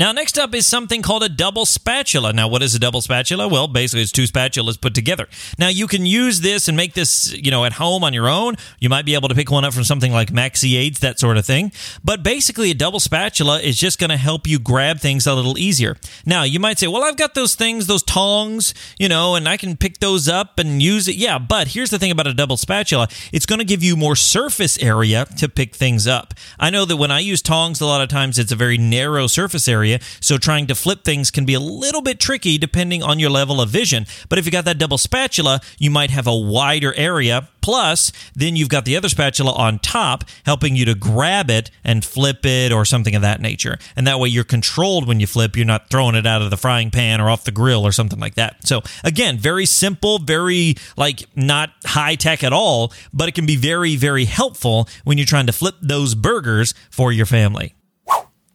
Now, 0.00 0.12
next 0.12 0.38
up 0.38 0.54
is 0.54 0.66
something 0.66 1.02
called 1.02 1.22
a 1.24 1.28
double 1.28 1.66
spatula. 1.66 2.32
Now, 2.32 2.48
what 2.48 2.62
is 2.62 2.74
a 2.74 2.78
double 2.78 3.02
spatula? 3.02 3.46
Well, 3.46 3.68
basically, 3.68 4.00
it's 4.00 4.10
two 4.10 4.22
spatulas 4.22 4.80
put 4.80 4.94
together. 4.94 5.28
Now, 5.58 5.68
you 5.68 5.86
can 5.86 6.06
use 6.06 6.40
this 6.40 6.68
and 6.68 6.76
make 6.76 6.94
this, 6.94 7.34
you 7.34 7.50
know, 7.50 7.66
at 7.66 7.74
home 7.74 8.02
on 8.02 8.14
your 8.14 8.26
own. 8.26 8.54
You 8.78 8.88
might 8.88 9.04
be 9.04 9.12
able 9.12 9.28
to 9.28 9.34
pick 9.34 9.50
one 9.50 9.62
up 9.62 9.74
from 9.74 9.84
something 9.84 10.10
like 10.10 10.30
Maxi 10.30 10.78
Aids, 10.78 11.00
that 11.00 11.18
sort 11.18 11.36
of 11.36 11.44
thing. 11.44 11.70
But 12.02 12.22
basically, 12.22 12.70
a 12.70 12.74
double 12.74 12.98
spatula 12.98 13.60
is 13.60 13.78
just 13.78 13.98
going 13.98 14.08
to 14.08 14.16
help 14.16 14.46
you 14.46 14.58
grab 14.58 15.00
things 15.00 15.26
a 15.26 15.34
little 15.34 15.58
easier. 15.58 15.98
Now, 16.24 16.44
you 16.44 16.60
might 16.60 16.78
say, 16.78 16.86
well, 16.86 17.04
I've 17.04 17.18
got 17.18 17.34
those 17.34 17.54
things, 17.54 17.86
those 17.86 18.02
tongs, 18.02 18.72
you 18.98 19.06
know, 19.10 19.34
and 19.34 19.46
I 19.46 19.58
can 19.58 19.76
pick 19.76 19.98
those 19.98 20.30
up 20.30 20.58
and 20.58 20.82
use 20.82 21.08
it. 21.08 21.16
Yeah, 21.16 21.38
but 21.38 21.68
here's 21.68 21.90
the 21.90 21.98
thing 21.98 22.10
about 22.10 22.26
a 22.26 22.32
double 22.32 22.56
spatula 22.56 23.08
it's 23.34 23.44
going 23.44 23.58
to 23.58 23.66
give 23.66 23.84
you 23.84 23.96
more 23.96 24.16
surface 24.16 24.78
area 24.78 25.26
to 25.36 25.46
pick 25.46 25.74
things 25.74 26.06
up. 26.06 26.32
I 26.58 26.70
know 26.70 26.86
that 26.86 26.96
when 26.96 27.10
I 27.10 27.18
use 27.18 27.42
tongs, 27.42 27.82
a 27.82 27.86
lot 27.86 28.00
of 28.00 28.08
times 28.08 28.38
it's 28.38 28.50
a 28.50 28.56
very 28.56 28.78
narrow 28.78 29.26
surface 29.26 29.68
area 29.68 29.89
area, 29.90 30.06
so 30.20 30.38
trying 30.38 30.66
to 30.68 30.74
flip 30.74 31.04
things 31.04 31.30
can 31.30 31.44
be 31.44 31.54
a 31.54 31.60
little 31.60 32.02
bit 32.02 32.20
tricky 32.20 32.58
depending 32.58 33.02
on 33.02 33.18
your 33.18 33.30
level 33.30 33.60
of 33.60 33.70
vision. 33.70 34.06
But 34.28 34.38
if 34.38 34.46
you 34.46 34.52
got 34.52 34.64
that 34.64 34.78
double 34.78 34.98
spatula, 34.98 35.60
you 35.78 35.90
might 35.90 36.10
have 36.10 36.26
a 36.26 36.36
wider 36.36 36.94
area. 36.96 37.48
Plus, 37.60 38.10
then 38.34 38.56
you've 38.56 38.70
got 38.70 38.86
the 38.86 38.96
other 38.96 39.08
spatula 39.08 39.52
on 39.52 39.78
top 39.80 40.24
helping 40.46 40.76
you 40.76 40.86
to 40.86 40.94
grab 40.94 41.50
it 41.50 41.70
and 41.84 42.04
flip 42.04 42.46
it 42.46 42.72
or 42.72 42.86
something 42.86 43.14
of 43.14 43.22
that 43.22 43.40
nature. 43.40 43.78
And 43.96 44.06
that 44.06 44.18
way 44.18 44.28
you're 44.28 44.44
controlled 44.44 45.06
when 45.06 45.20
you 45.20 45.26
flip. 45.26 45.56
You're 45.56 45.66
not 45.66 45.90
throwing 45.90 46.14
it 46.14 46.26
out 46.26 46.40
of 46.40 46.48
the 46.48 46.56
frying 46.56 46.90
pan 46.90 47.20
or 47.20 47.28
off 47.28 47.44
the 47.44 47.50
grill 47.50 47.86
or 47.86 47.92
something 47.92 48.18
like 48.18 48.34
that. 48.36 48.66
So, 48.66 48.80
again, 49.04 49.36
very 49.36 49.66
simple, 49.66 50.18
very 50.18 50.76
like 50.96 51.24
not 51.36 51.70
high 51.84 52.14
tech 52.14 52.42
at 52.42 52.52
all, 52.52 52.92
but 53.12 53.28
it 53.28 53.34
can 53.34 53.46
be 53.46 53.56
very, 53.56 53.94
very 53.96 54.24
helpful 54.24 54.88
when 55.04 55.18
you're 55.18 55.26
trying 55.26 55.46
to 55.46 55.52
flip 55.52 55.74
those 55.82 56.14
burgers 56.14 56.72
for 56.90 57.12
your 57.12 57.26
family. 57.26 57.74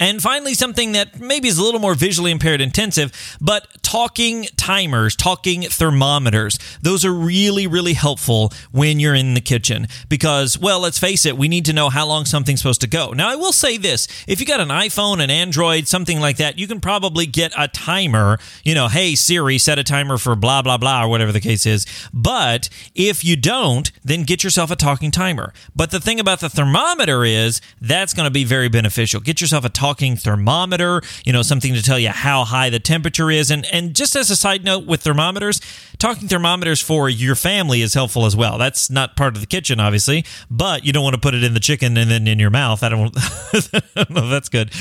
And 0.05 0.21
finally, 0.21 0.53
something 0.53 0.91
that 0.91 1.19
maybe 1.19 1.47
is 1.47 1.57
a 1.57 1.63
little 1.63 1.79
more 1.79 1.95
visually 1.95 2.29
impaired 2.29 2.61
intensive, 2.61 3.11
but 3.41 3.67
talking 3.81 4.43
timers, 4.55 5.15
talking 5.15 5.63
thermometers. 5.63 6.59
Those 6.79 7.03
are 7.03 7.11
really, 7.11 7.65
really 7.65 7.93
helpful 7.93 8.53
when 8.71 8.99
you're 8.99 9.15
in 9.15 9.33
the 9.33 9.41
kitchen 9.41 9.87
because, 10.07 10.59
well, 10.59 10.79
let's 10.79 10.99
face 10.99 11.25
it, 11.25 11.39
we 11.39 11.47
need 11.47 11.65
to 11.65 11.73
know 11.73 11.89
how 11.89 12.05
long 12.05 12.25
something's 12.25 12.59
supposed 12.59 12.81
to 12.81 12.87
go. 12.87 13.13
Now, 13.13 13.29
I 13.29 13.35
will 13.35 13.51
say 13.51 13.77
this 13.77 14.07
if 14.27 14.39
you 14.39 14.45
got 14.45 14.59
an 14.59 14.67
iPhone, 14.67 15.23
an 15.23 15.31
Android, 15.31 15.87
something 15.87 16.19
like 16.19 16.37
that, 16.37 16.59
you 16.59 16.67
can 16.67 16.79
probably 16.81 17.25
get 17.25 17.51
a 17.57 17.67
timer. 17.67 18.37
You 18.63 18.75
know, 18.75 18.89
hey, 18.89 19.15
Siri, 19.15 19.57
set 19.57 19.79
a 19.79 19.83
timer 19.83 20.19
for 20.19 20.35
blah, 20.35 20.61
blah, 20.61 20.77
blah, 20.77 21.03
or 21.03 21.07
whatever 21.07 21.31
the 21.31 21.41
case 21.41 21.65
is. 21.65 21.87
But 22.13 22.69
if 22.93 23.25
you 23.25 23.35
don't, 23.35 23.91
then 24.03 24.21
get 24.21 24.43
yourself 24.43 24.69
a 24.69 24.75
talking 24.75 25.09
timer. 25.09 25.51
But 25.75 25.89
the 25.89 25.99
thing 25.99 26.19
about 26.19 26.41
the 26.41 26.49
thermometer 26.49 27.25
is 27.25 27.59
that's 27.81 28.13
going 28.13 28.27
to 28.27 28.31
be 28.31 28.43
very 28.43 28.69
beneficial. 28.69 29.19
Get 29.19 29.41
yourself 29.41 29.65
a 29.65 29.69
talking 29.69 29.94
thermometer, 29.95 31.01
you 31.25 31.33
know, 31.33 31.41
something 31.41 31.73
to 31.73 31.81
tell 31.81 31.99
you 31.99 32.09
how 32.09 32.43
high 32.43 32.69
the 32.69 32.79
temperature 32.79 33.31
is. 33.31 33.51
And, 33.51 33.65
and 33.71 33.95
just 33.95 34.15
as 34.15 34.29
a 34.29 34.35
side 34.35 34.63
note 34.63 34.85
with 34.85 35.01
thermometers, 35.01 35.61
talking 35.97 36.27
thermometers 36.27 36.81
for 36.81 37.09
your 37.09 37.35
family 37.35 37.81
is 37.81 37.93
helpful 37.93 38.25
as 38.25 38.35
well. 38.35 38.57
That's 38.57 38.89
not 38.89 39.15
part 39.15 39.35
of 39.35 39.41
the 39.41 39.47
kitchen, 39.47 39.79
obviously, 39.79 40.25
but 40.49 40.85
you 40.85 40.93
don't 40.93 41.03
want 41.03 41.15
to 41.15 41.21
put 41.21 41.33
it 41.33 41.43
in 41.43 41.53
the 41.53 41.59
chicken 41.59 41.97
and 41.97 42.09
then 42.09 42.27
in 42.27 42.39
your 42.39 42.49
mouth. 42.49 42.83
I 42.83 42.89
don't, 42.89 43.15
know 44.09 44.29
that's 44.29 44.49
good, 44.49 44.71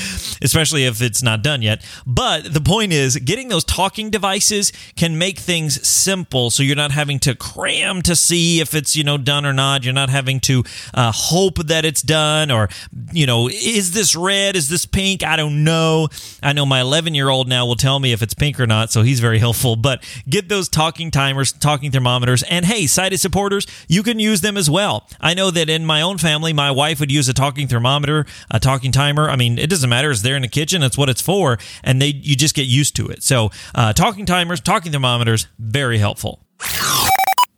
especially 0.41 0.85
if 0.85 1.01
it's 1.01 1.23
not 1.23 1.41
done 1.41 1.61
yet. 1.61 1.85
But 2.05 2.53
the 2.53 2.61
point 2.61 2.93
is, 2.93 3.17
getting 3.17 3.47
those 3.47 3.63
talking 3.63 4.09
devices 4.09 4.71
can 4.95 5.17
make 5.17 5.39
things 5.39 5.85
simple 5.87 6.49
so 6.49 6.63
you're 6.63 6.75
not 6.75 6.91
having 6.91 7.19
to 7.19 7.35
cram 7.35 8.01
to 8.03 8.15
see 8.15 8.59
if 8.59 8.73
it's, 8.73 8.95
you 8.95 9.03
know, 9.03 9.17
done 9.17 9.45
or 9.45 9.53
not. 9.53 9.83
You're 9.83 9.93
not 9.93 10.09
having 10.09 10.39
to 10.41 10.63
uh, 10.93 11.11
hope 11.13 11.67
that 11.67 11.85
it's 11.85 12.01
done 12.01 12.51
or, 12.51 12.69
you 13.11 13.25
know, 13.25 13.49
is 13.49 13.91
this 13.91 14.15
red? 14.15 14.55
Is 14.55 14.69
this 14.69 14.85
pink? 14.95 15.23
I 15.23 15.35
don't 15.35 15.63
know. 15.65 16.07
I 16.41 16.53
know 16.53 16.65
my 16.65 16.79
11 16.79 17.13
year 17.13 17.27
old 17.27 17.49
now 17.49 17.65
will 17.65 17.75
tell 17.75 17.99
me 17.99 18.13
if 18.13 18.21
it's 18.21 18.33
pink 18.33 18.59
or 18.59 18.65
not, 18.65 18.91
so 18.91 19.01
he's 19.01 19.19
very 19.19 19.39
helpful. 19.39 19.75
But 19.75 20.03
get 20.27 20.47
those 20.47 20.69
talking 20.69 21.11
timers, 21.11 21.51
talking 21.51 21.91
thermometers, 21.91 22.43
and 22.43 22.65
hey, 22.65 22.87
sighted 22.87 23.19
supporters, 23.19 23.67
you 23.89 24.03
can 24.03 24.19
use 24.19 24.39
them 24.39 24.55
as 24.55 24.69
well. 24.69 25.07
I 25.19 25.33
know 25.33 25.51
that 25.51 25.69
in 25.69 25.85
my 25.85 26.01
own 26.01 26.17
family, 26.17 26.53
my 26.53 26.71
wife 26.71 27.01
would 27.01 27.11
use 27.11 27.27
a 27.27 27.33
talking 27.33 27.67
thermometer, 27.67 28.25
a 28.49 28.59
talking 28.59 28.93
timer. 28.93 29.29
I 29.29 29.35
mean, 29.35 29.59
it 29.59 29.69
doesn't 29.69 29.89
matter; 29.89 30.11
it's 30.11 30.21
there 30.21 30.37
in 30.37 30.43
the 30.43 30.47
kitchen. 30.47 30.79
That's 30.79 30.97
what 30.97 31.09
it's 31.09 31.21
for, 31.21 31.57
and 31.83 32.01
they 32.01 32.07
you 32.07 32.37
just 32.37 32.55
get 32.55 32.67
used 32.67 32.95
to 32.95 33.07
it. 33.07 33.21
So, 33.21 33.51
uh, 33.75 33.91
talking 33.91 34.25
timers, 34.25 34.61
talking 34.61 34.93
thermometers, 34.93 35.47
very 35.59 35.97
helpful. 35.97 36.39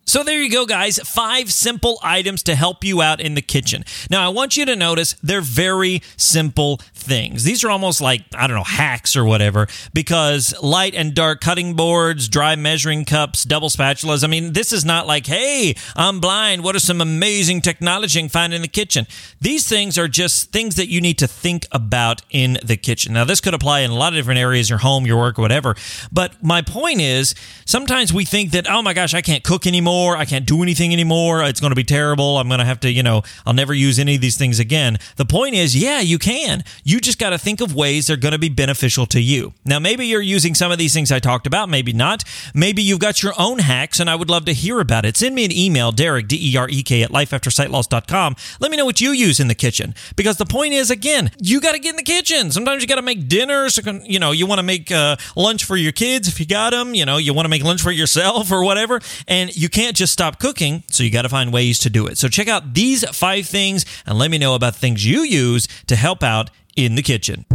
So 0.08 0.24
there 0.24 0.42
you 0.42 0.50
go, 0.50 0.66
guys. 0.66 1.00
Five 1.00 1.52
simple 1.52 2.00
items 2.02 2.42
to 2.44 2.56
help 2.56 2.82
you 2.86 3.02
out 3.02 3.20
in 3.20 3.36
the 3.36 3.42
kitchen. 3.42 3.84
Now, 4.10 4.26
I 4.26 4.30
want 4.30 4.56
you 4.56 4.66
to 4.66 4.74
notice 4.74 5.16
they're 5.22 5.42
very 5.42 6.02
simple 6.16 6.78
things. 6.94 7.44
These 7.44 7.66
are 7.66 7.70
almost 7.70 8.00
like, 8.00 8.24
I 8.34 8.48
don't 8.48 8.56
know, 8.56 8.64
hacks 8.64 9.18
or 9.18 9.26
whatever, 9.26 9.68
because 9.94 10.56
light 10.64 10.96
and 10.96 11.14
dark 11.14 11.42
cutting 11.42 11.74
boards, 11.74 12.30
dry 12.30 12.56
measuring 12.56 13.04
cups, 13.04 13.44
double 13.44 13.68
spatulas. 13.68 14.24
I 14.24 14.28
mean, 14.28 14.54
this 14.54 14.72
is 14.72 14.86
not 14.86 15.08
like, 15.08 15.26
hey, 15.26 15.76
I'm 15.98 16.22
blind. 16.22 16.64
What 16.64 16.78
are 16.78 16.80
some 16.80 17.02
amazing 17.02 17.60
technology 17.60 18.24
I 18.24 18.30
find 18.30 18.54
in 18.54 18.62
the 18.62 18.70
kitchen? 18.70 19.08
These 19.42 19.68
things 19.68 19.98
are 19.98 20.08
just 20.08 20.54
things 20.54 20.78
that 20.78 20.88
you 20.88 21.02
need 21.02 21.18
to 21.18 21.28
think 21.28 21.66
about 21.74 22.22
in 22.30 22.60
the 22.64 22.78
kitchen. 22.78 23.12
Now, 23.12 23.26
this 23.26 23.42
could 23.42 23.54
apply 23.54 23.82
in 23.82 23.92
a 23.92 23.96
lot 23.96 24.14
of 24.14 24.16
different 24.16 24.40
areas, 24.40 24.70
your 24.70 24.80
home, 24.80 25.06
your 25.06 25.18
work, 25.18 25.38
whatever. 25.38 25.76
But 26.14 26.42
my 26.42 26.62
point 26.62 27.02
is, 27.02 27.36
sometimes 27.66 28.14
we 28.14 28.24
think 28.24 28.52
that, 28.52 28.70
oh 28.70 28.82
my 28.82 28.94
gosh, 28.94 29.14
I 29.14 29.22
can't 29.22 29.44
cook 29.44 29.68
anymore 29.68 29.97
anymore. 29.98 30.18
I 30.18 30.26
can't 30.26 30.46
do 30.46 30.62
anything 30.62 30.94
anymore. 30.94 31.44
It's 31.44 31.60
going 31.60 31.72
to 31.72 31.76
be 31.76 31.84
terrible. 31.84 32.38
I'm 32.38 32.48
going 32.48 32.60
to 32.60 32.66
have 32.66 32.80
to, 32.82 32.92
you 32.92 33.04
know, 33.04 33.24
I'll 33.46 33.54
never 33.54 33.74
use 33.74 34.00
any 34.00 34.16
of 34.16 34.22
these 34.22 34.38
things 34.38 34.60
again. 34.60 34.98
The 35.16 35.26
point 35.26 35.56
is, 35.56 35.76
yeah, 35.76 36.00
you 36.00 36.20
can. 36.20 36.64
You 36.84 37.00
just 37.00 37.20
got 37.20 37.32
to 37.32 37.38
think 37.38 37.62
of 37.62 37.74
ways 37.76 38.08
they're 38.08 38.18
going 38.18 38.34
to 38.34 38.40
be 38.40 38.50
beneficial 38.50 39.06
to 39.08 39.20
you. 39.20 39.54
Now, 39.66 39.80
maybe 39.80 40.06
you're 40.06 40.22
using 40.22 40.56
some 40.56 40.72
of 40.72 40.78
these 40.78 40.94
things 40.94 41.12
I 41.12 41.20
talked 41.20 41.48
about, 41.48 41.70
maybe 41.70 41.94
not. 41.94 42.24
Maybe 42.54 42.82
you've 42.82 43.00
got 43.00 43.24
your 43.24 43.34
own 43.38 43.60
hacks, 43.60 44.00
and 44.00 44.10
I 44.10 44.16
would 44.16 44.30
love 44.30 44.46
to 44.46 44.54
hear 44.54 44.80
about 44.80 45.06
it. 45.06 45.18
Send 45.18 45.36
me 45.36 45.46
an 45.46 45.52
email, 45.52 45.92
Derek, 45.92 46.28
D 46.28 46.54
E 46.54 46.58
R 46.58 46.70
E 46.70 46.84
K, 46.84 47.04
at 47.04 47.12
lifeaftersightloss.com. 47.12 48.36
Let 48.60 48.72
me 48.72 48.78
know 48.78 48.86
what 48.86 49.02
you 49.02 49.12
use 49.12 49.40
in 49.40 49.48
the 49.48 49.56
kitchen. 49.56 49.96
Because 50.16 50.38
the 50.38 50.46
point 50.46 50.74
is, 50.74 50.92
again, 50.92 51.32
you 51.40 51.60
got 51.60 51.74
to 51.74 51.80
get 51.80 51.92
in 51.92 51.98
the 51.98 52.04
kitchen. 52.04 52.52
Sometimes 52.52 52.82
you 52.82 52.88
got 52.88 52.96
to 52.96 53.02
make 53.02 53.28
dinner. 53.28 53.70
So, 53.70 53.82
you 54.04 54.20
know, 54.20 54.32
you 54.32 54.46
want 54.46 54.60
to 54.60 54.64
make 54.64 54.92
uh, 54.92 55.18
lunch 55.36 55.66
for 55.66 55.76
your 55.76 55.92
kids 55.92 56.28
if 56.28 56.40
you 56.40 56.46
got 56.46 56.72
them. 56.72 56.94
You 56.94 57.06
know, 57.06 57.18
you 57.18 57.34
want 57.34 57.46
to 57.46 57.50
make 57.50 57.64
lunch 57.64 57.82
for 57.82 57.92
yourself 57.92 58.52
or 58.52 58.64
whatever. 58.64 59.00
And 59.28 59.56
you 59.56 59.70
can't 59.70 59.87
just 59.96 60.14
stop 60.14 60.40
cooking, 60.40 60.84
so 60.90 61.04
you 61.04 61.12
got 61.12 61.24
to 61.24 61.30
find 61.30 61.52
ways 61.52 61.80
to 61.80 61.90
do 61.90 62.08
it. 62.08 62.18
So 62.18 62.28
check 62.28 62.48
out 62.48 62.74
these 62.74 63.08
five 63.10 63.48
things 63.48 63.86
and 64.06 64.18
let 64.18 64.32
me 64.32 64.38
know 64.38 64.56
about 64.56 64.76
things 64.76 65.06
you 65.06 65.22
use 65.22 65.68
to 65.88 65.96
help 65.96 66.24
out 66.24 66.50
in 66.76 66.96
the 66.96 67.02
kitchen. 67.02 67.46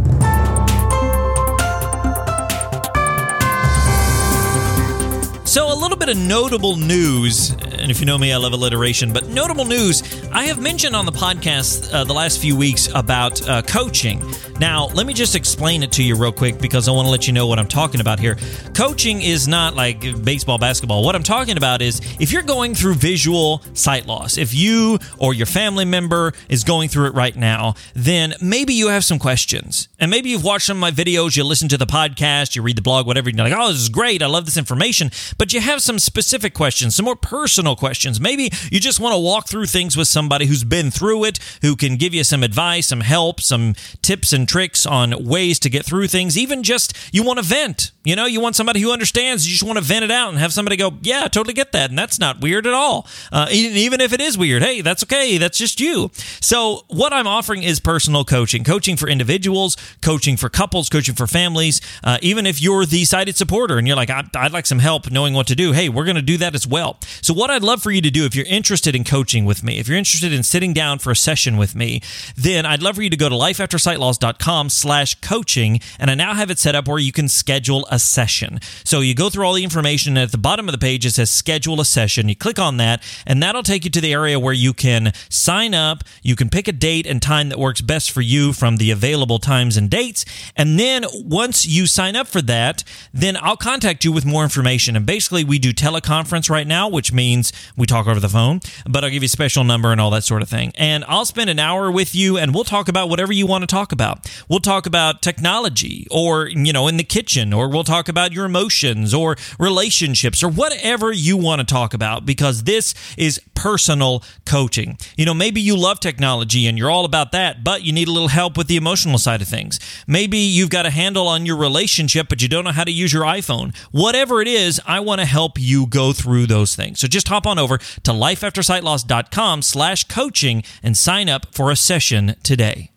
So, 5.53 5.71
a 5.71 5.75
little 5.75 5.97
bit 5.97 6.09
of 6.09 6.17
notable 6.17 6.77
news, 6.77 7.51
and 7.51 7.91
if 7.91 7.99
you 7.99 8.07
know 8.07 8.17
me, 8.17 8.33
I 8.33 8.37
love 8.37 8.53
alliteration, 8.53 9.13
but 9.13 9.27
notable 9.27 9.65
news 9.65 10.01
I 10.31 10.45
have 10.45 10.59
mentioned 10.59 10.95
on 10.95 11.05
the 11.05 11.11
podcast 11.11 11.93
uh, 11.93 12.03
the 12.03 12.13
last 12.13 12.41
few 12.41 12.57
weeks 12.57 12.89
about 12.95 13.47
uh, 13.47 13.61
coaching. 13.61 14.19
Now, 14.59 14.87
let 14.87 15.05
me 15.05 15.13
just 15.13 15.35
explain 15.35 15.83
it 15.83 15.91
to 15.91 16.03
you 16.03 16.15
real 16.15 16.31
quick 16.31 16.57
because 16.57 16.87
I 16.87 16.91
want 16.91 17.05
to 17.05 17.11
let 17.11 17.27
you 17.27 17.33
know 17.33 17.45
what 17.47 17.59
I'm 17.59 17.67
talking 17.67 18.01
about 18.01 18.19
here. 18.19 18.37
Coaching 18.73 19.21
is 19.21 19.47
not 19.47 19.75
like 19.75 20.23
baseball, 20.23 20.57
basketball. 20.57 21.03
What 21.03 21.15
I'm 21.15 21.23
talking 21.23 21.57
about 21.57 21.81
is 21.81 22.01
if 22.19 22.31
you're 22.31 22.43
going 22.43 22.73
through 22.73 22.95
visual 22.95 23.61
sight 23.73 24.07
loss, 24.07 24.37
if 24.37 24.55
you 24.55 24.97
or 25.19 25.33
your 25.33 25.45
family 25.47 25.85
member 25.85 26.33
is 26.49 26.63
going 26.63 26.89
through 26.89 27.07
it 27.07 27.13
right 27.13 27.35
now, 27.35 27.75
then 27.93 28.33
maybe 28.41 28.73
you 28.73 28.87
have 28.87 29.03
some 29.03 29.19
questions. 29.19 29.87
And 29.99 30.09
maybe 30.09 30.29
you've 30.29 30.43
watched 30.43 30.67
some 30.67 30.77
of 30.77 30.81
my 30.81 30.91
videos, 30.91 31.35
you 31.35 31.43
listen 31.43 31.67
to 31.69 31.77
the 31.77 31.85
podcast, 31.85 32.55
you 32.55 32.61
read 32.61 32.77
the 32.77 32.81
blog, 32.81 33.05
whatever, 33.05 33.29
and 33.29 33.37
you're 33.37 33.49
like, 33.49 33.57
oh, 33.57 33.71
this 33.71 33.81
is 33.81 33.89
great. 33.89 34.23
I 34.23 34.27
love 34.27 34.45
this 34.45 34.57
information. 34.57 35.11
But 35.37 35.42
you 35.51 35.59
have 35.59 35.81
some 35.81 35.99
specific 35.99 36.53
questions, 36.53 36.95
some 36.95 37.05
more 37.05 37.15
personal 37.15 37.75
questions. 37.75 38.19
Maybe 38.19 38.51
you 38.71 38.79
just 38.79 38.99
want 38.99 39.13
to 39.13 39.19
walk 39.19 39.47
through 39.47 39.65
things 39.65 39.97
with 39.97 40.07
somebody 40.07 40.45
who's 40.45 40.63
been 40.63 40.91
through 40.91 41.25
it, 41.25 41.39
who 41.61 41.75
can 41.75 41.97
give 41.97 42.13
you 42.13 42.23
some 42.23 42.43
advice, 42.43 42.87
some 42.87 43.01
help, 43.01 43.41
some 43.41 43.73
tips 44.01 44.31
and 44.31 44.47
tricks 44.47 44.85
on 44.85 45.25
ways 45.25 45.59
to 45.59 45.69
get 45.69 45.85
through 45.85 46.07
things. 46.07 46.37
Even 46.37 46.63
just 46.63 46.95
you 47.11 47.23
want 47.23 47.39
to 47.39 47.45
vent. 47.45 47.91
You 48.05 48.15
know, 48.15 48.25
you 48.25 48.41
want 48.41 48.55
somebody 48.55 48.81
who 48.81 48.91
understands. 48.91 49.47
You 49.47 49.51
just 49.51 49.63
want 49.63 49.77
to 49.77 49.83
vent 49.83 50.03
it 50.03 50.11
out 50.11 50.29
and 50.29 50.37
have 50.37 50.53
somebody 50.53 50.75
go, 50.75 50.93
"Yeah, 51.01 51.23
I 51.23 51.27
totally 51.29 51.53
get 51.53 51.71
that," 51.71 51.89
and 51.89 51.97
that's 51.97 52.19
not 52.19 52.41
weird 52.41 52.67
at 52.67 52.73
all. 52.73 53.07
Uh, 53.31 53.47
even 53.51 54.01
if 54.01 54.13
it 54.13 54.21
is 54.21 54.37
weird, 54.37 54.61
hey, 54.61 54.81
that's 54.81 55.03
okay. 55.03 55.37
That's 55.37 55.57
just 55.57 55.79
you. 55.79 56.11
So 56.41 56.83
what 56.89 57.13
I'm 57.13 57.27
offering 57.27 57.63
is 57.63 57.79
personal 57.79 58.25
coaching, 58.25 58.63
coaching 58.63 58.97
for 58.97 59.07
individuals, 59.07 59.77
coaching 60.01 60.35
for 60.37 60.49
couples, 60.49 60.89
coaching 60.89 61.15
for 61.15 61.27
families. 61.27 61.79
Uh, 62.03 62.17
even 62.21 62.45
if 62.45 62.61
you're 62.61 62.85
the 62.85 63.05
sighted 63.05 63.37
supporter 63.37 63.77
and 63.77 63.87
you're 63.87 63.95
like, 63.95 64.09
I'd 64.09 64.51
like 64.51 64.65
some 64.65 64.79
help 64.79 65.09
knowing 65.09 65.32
what 65.33 65.47
to 65.47 65.55
do. 65.55 65.71
Hey, 65.71 65.89
we're 65.89 66.05
going 66.05 66.15
to 66.15 66.21
do 66.21 66.37
that 66.37 66.55
as 66.55 66.67
well. 66.67 66.97
So 67.21 67.33
what 67.33 67.49
I'd 67.49 67.63
love 67.63 67.81
for 67.81 67.91
you 67.91 68.01
to 68.01 68.11
do, 68.11 68.25
if 68.25 68.35
you're 68.35 68.45
interested 68.45 68.95
in 68.95 69.03
coaching 69.03 69.45
with 69.45 69.63
me, 69.63 69.79
if 69.79 69.87
you're 69.87 69.97
interested 69.97 70.33
in 70.33 70.43
sitting 70.43 70.73
down 70.73 70.99
for 70.99 71.11
a 71.11 71.15
session 71.15 71.57
with 71.57 71.75
me, 71.75 72.01
then 72.35 72.65
I'd 72.65 72.81
love 72.81 72.95
for 72.95 73.01
you 73.01 73.09
to 73.09 73.17
go 73.17 73.29
to 73.29 73.35
lifeaftersightloss.com 73.35 74.69
slash 74.69 75.15
coaching. 75.15 75.79
And 75.99 76.11
I 76.11 76.15
now 76.15 76.33
have 76.33 76.49
it 76.49 76.59
set 76.59 76.75
up 76.75 76.87
where 76.87 76.99
you 76.99 77.11
can 77.11 77.27
schedule 77.27 77.87
a 77.89 77.99
session. 77.99 78.59
So 78.83 79.01
you 79.01 79.15
go 79.15 79.29
through 79.29 79.45
all 79.45 79.53
the 79.53 79.63
information, 79.63 80.17
and 80.17 80.23
at 80.23 80.31
the 80.31 80.37
bottom 80.37 80.67
of 80.67 80.71
the 80.71 80.77
page, 80.77 81.05
it 81.05 81.11
says 81.11 81.29
schedule 81.29 81.79
a 81.81 81.85
session. 81.85 82.29
You 82.29 82.35
click 82.35 82.59
on 82.59 82.77
that, 82.77 83.01
and 83.25 83.41
that'll 83.41 83.63
take 83.63 83.85
you 83.85 83.91
to 83.91 84.01
the 84.01 84.13
area 84.13 84.39
where 84.39 84.53
you 84.53 84.73
can 84.73 85.13
sign 85.29 85.73
up. 85.73 86.03
You 86.21 86.35
can 86.35 86.49
pick 86.49 86.67
a 86.67 86.71
date 86.71 87.05
and 87.05 87.21
time 87.21 87.49
that 87.49 87.59
works 87.59 87.81
best 87.81 88.11
for 88.11 88.21
you 88.21 88.53
from 88.53 88.77
the 88.77 88.91
available 88.91 89.39
times 89.39 89.77
and 89.77 89.89
dates. 89.89 90.25
And 90.55 90.79
then 90.79 91.05
once 91.13 91.65
you 91.65 91.87
sign 91.87 92.15
up 92.15 92.27
for 92.27 92.41
that, 92.43 92.83
then 93.13 93.37
I'll 93.41 93.57
contact 93.57 94.03
you 94.03 94.11
with 94.11 94.25
more 94.25 94.43
information. 94.43 94.95
And 94.95 95.05
basically, 95.23 95.45
we 95.45 95.57
do 95.57 95.71
teleconference 95.71 96.49
right 96.49 96.67
now, 96.67 96.89
which 96.89 97.13
means 97.13 97.53
we 97.77 97.87
talk 97.87 98.07
over 98.07 98.19
the 98.19 98.27
phone, 98.27 98.59
but 98.85 99.05
I'll 99.05 99.09
give 99.09 99.23
you 99.23 99.27
a 99.27 99.29
special 99.29 99.63
number 99.63 99.93
and 99.93 100.01
all 100.01 100.09
that 100.09 100.25
sort 100.25 100.41
of 100.41 100.49
thing. 100.49 100.73
And 100.75 101.05
I'll 101.07 101.23
spend 101.23 101.49
an 101.49 101.59
hour 101.59 101.89
with 101.89 102.13
you 102.13 102.37
and 102.37 102.53
we'll 102.53 102.65
talk 102.65 102.89
about 102.89 103.07
whatever 103.07 103.31
you 103.31 103.47
want 103.47 103.61
to 103.61 103.67
talk 103.67 103.93
about. 103.93 104.29
We'll 104.49 104.59
talk 104.59 104.85
about 104.85 105.21
technology 105.21 106.07
or, 106.11 106.47
you 106.49 106.73
know, 106.73 106.89
in 106.89 106.97
the 106.97 107.05
kitchen, 107.05 107.53
or 107.53 107.69
we'll 107.69 107.85
talk 107.85 108.09
about 108.09 108.33
your 108.33 108.43
emotions 108.43 109.13
or 109.13 109.37
relationships 109.57 110.43
or 110.43 110.49
whatever 110.49 111.13
you 111.13 111.37
want 111.37 111.61
to 111.61 111.65
talk 111.65 111.93
about 111.93 112.25
because 112.25 112.63
this 112.63 112.93
is 113.17 113.39
personal 113.55 114.23
coaching. 114.45 114.97
You 115.15 115.25
know, 115.25 115.33
maybe 115.33 115.61
you 115.61 115.77
love 115.77 116.01
technology 116.01 116.67
and 116.67 116.77
you're 116.77 116.91
all 116.91 117.05
about 117.05 117.31
that, 117.31 117.63
but 117.63 117.83
you 117.83 117.93
need 117.93 118.09
a 118.09 118.11
little 118.11 118.27
help 118.27 118.57
with 118.57 118.67
the 118.67 118.75
emotional 118.75 119.17
side 119.17 119.41
of 119.41 119.47
things. 119.47 119.79
Maybe 120.05 120.37
you've 120.37 120.69
got 120.69 120.85
a 120.85 120.89
handle 120.89 121.29
on 121.29 121.45
your 121.45 121.55
relationship, 121.55 122.27
but 122.27 122.41
you 122.41 122.49
don't 122.49 122.65
know 122.65 122.73
how 122.73 122.83
to 122.83 122.91
use 122.91 123.13
your 123.13 123.23
iPhone. 123.23 123.73
Whatever 123.91 124.41
it 124.41 124.49
is, 124.49 124.81
I 124.85 124.99
want 124.99 125.12
to 125.19 125.25
help 125.25 125.59
you 125.59 125.85
go 125.87 126.13
through 126.13 126.47
those 126.47 126.75
things. 126.75 126.99
So 126.99 127.07
just 127.07 127.27
hop 127.27 127.45
on 127.45 127.59
over 127.59 127.77
to 127.77 128.11
lifeaftersightloss.com 128.11 129.61
slash 129.61 130.03
coaching 130.05 130.63
and 130.81 130.97
sign 130.97 131.29
up 131.29 131.53
for 131.53 131.71
a 131.71 131.75
session 131.75 132.35
today. 132.43 132.91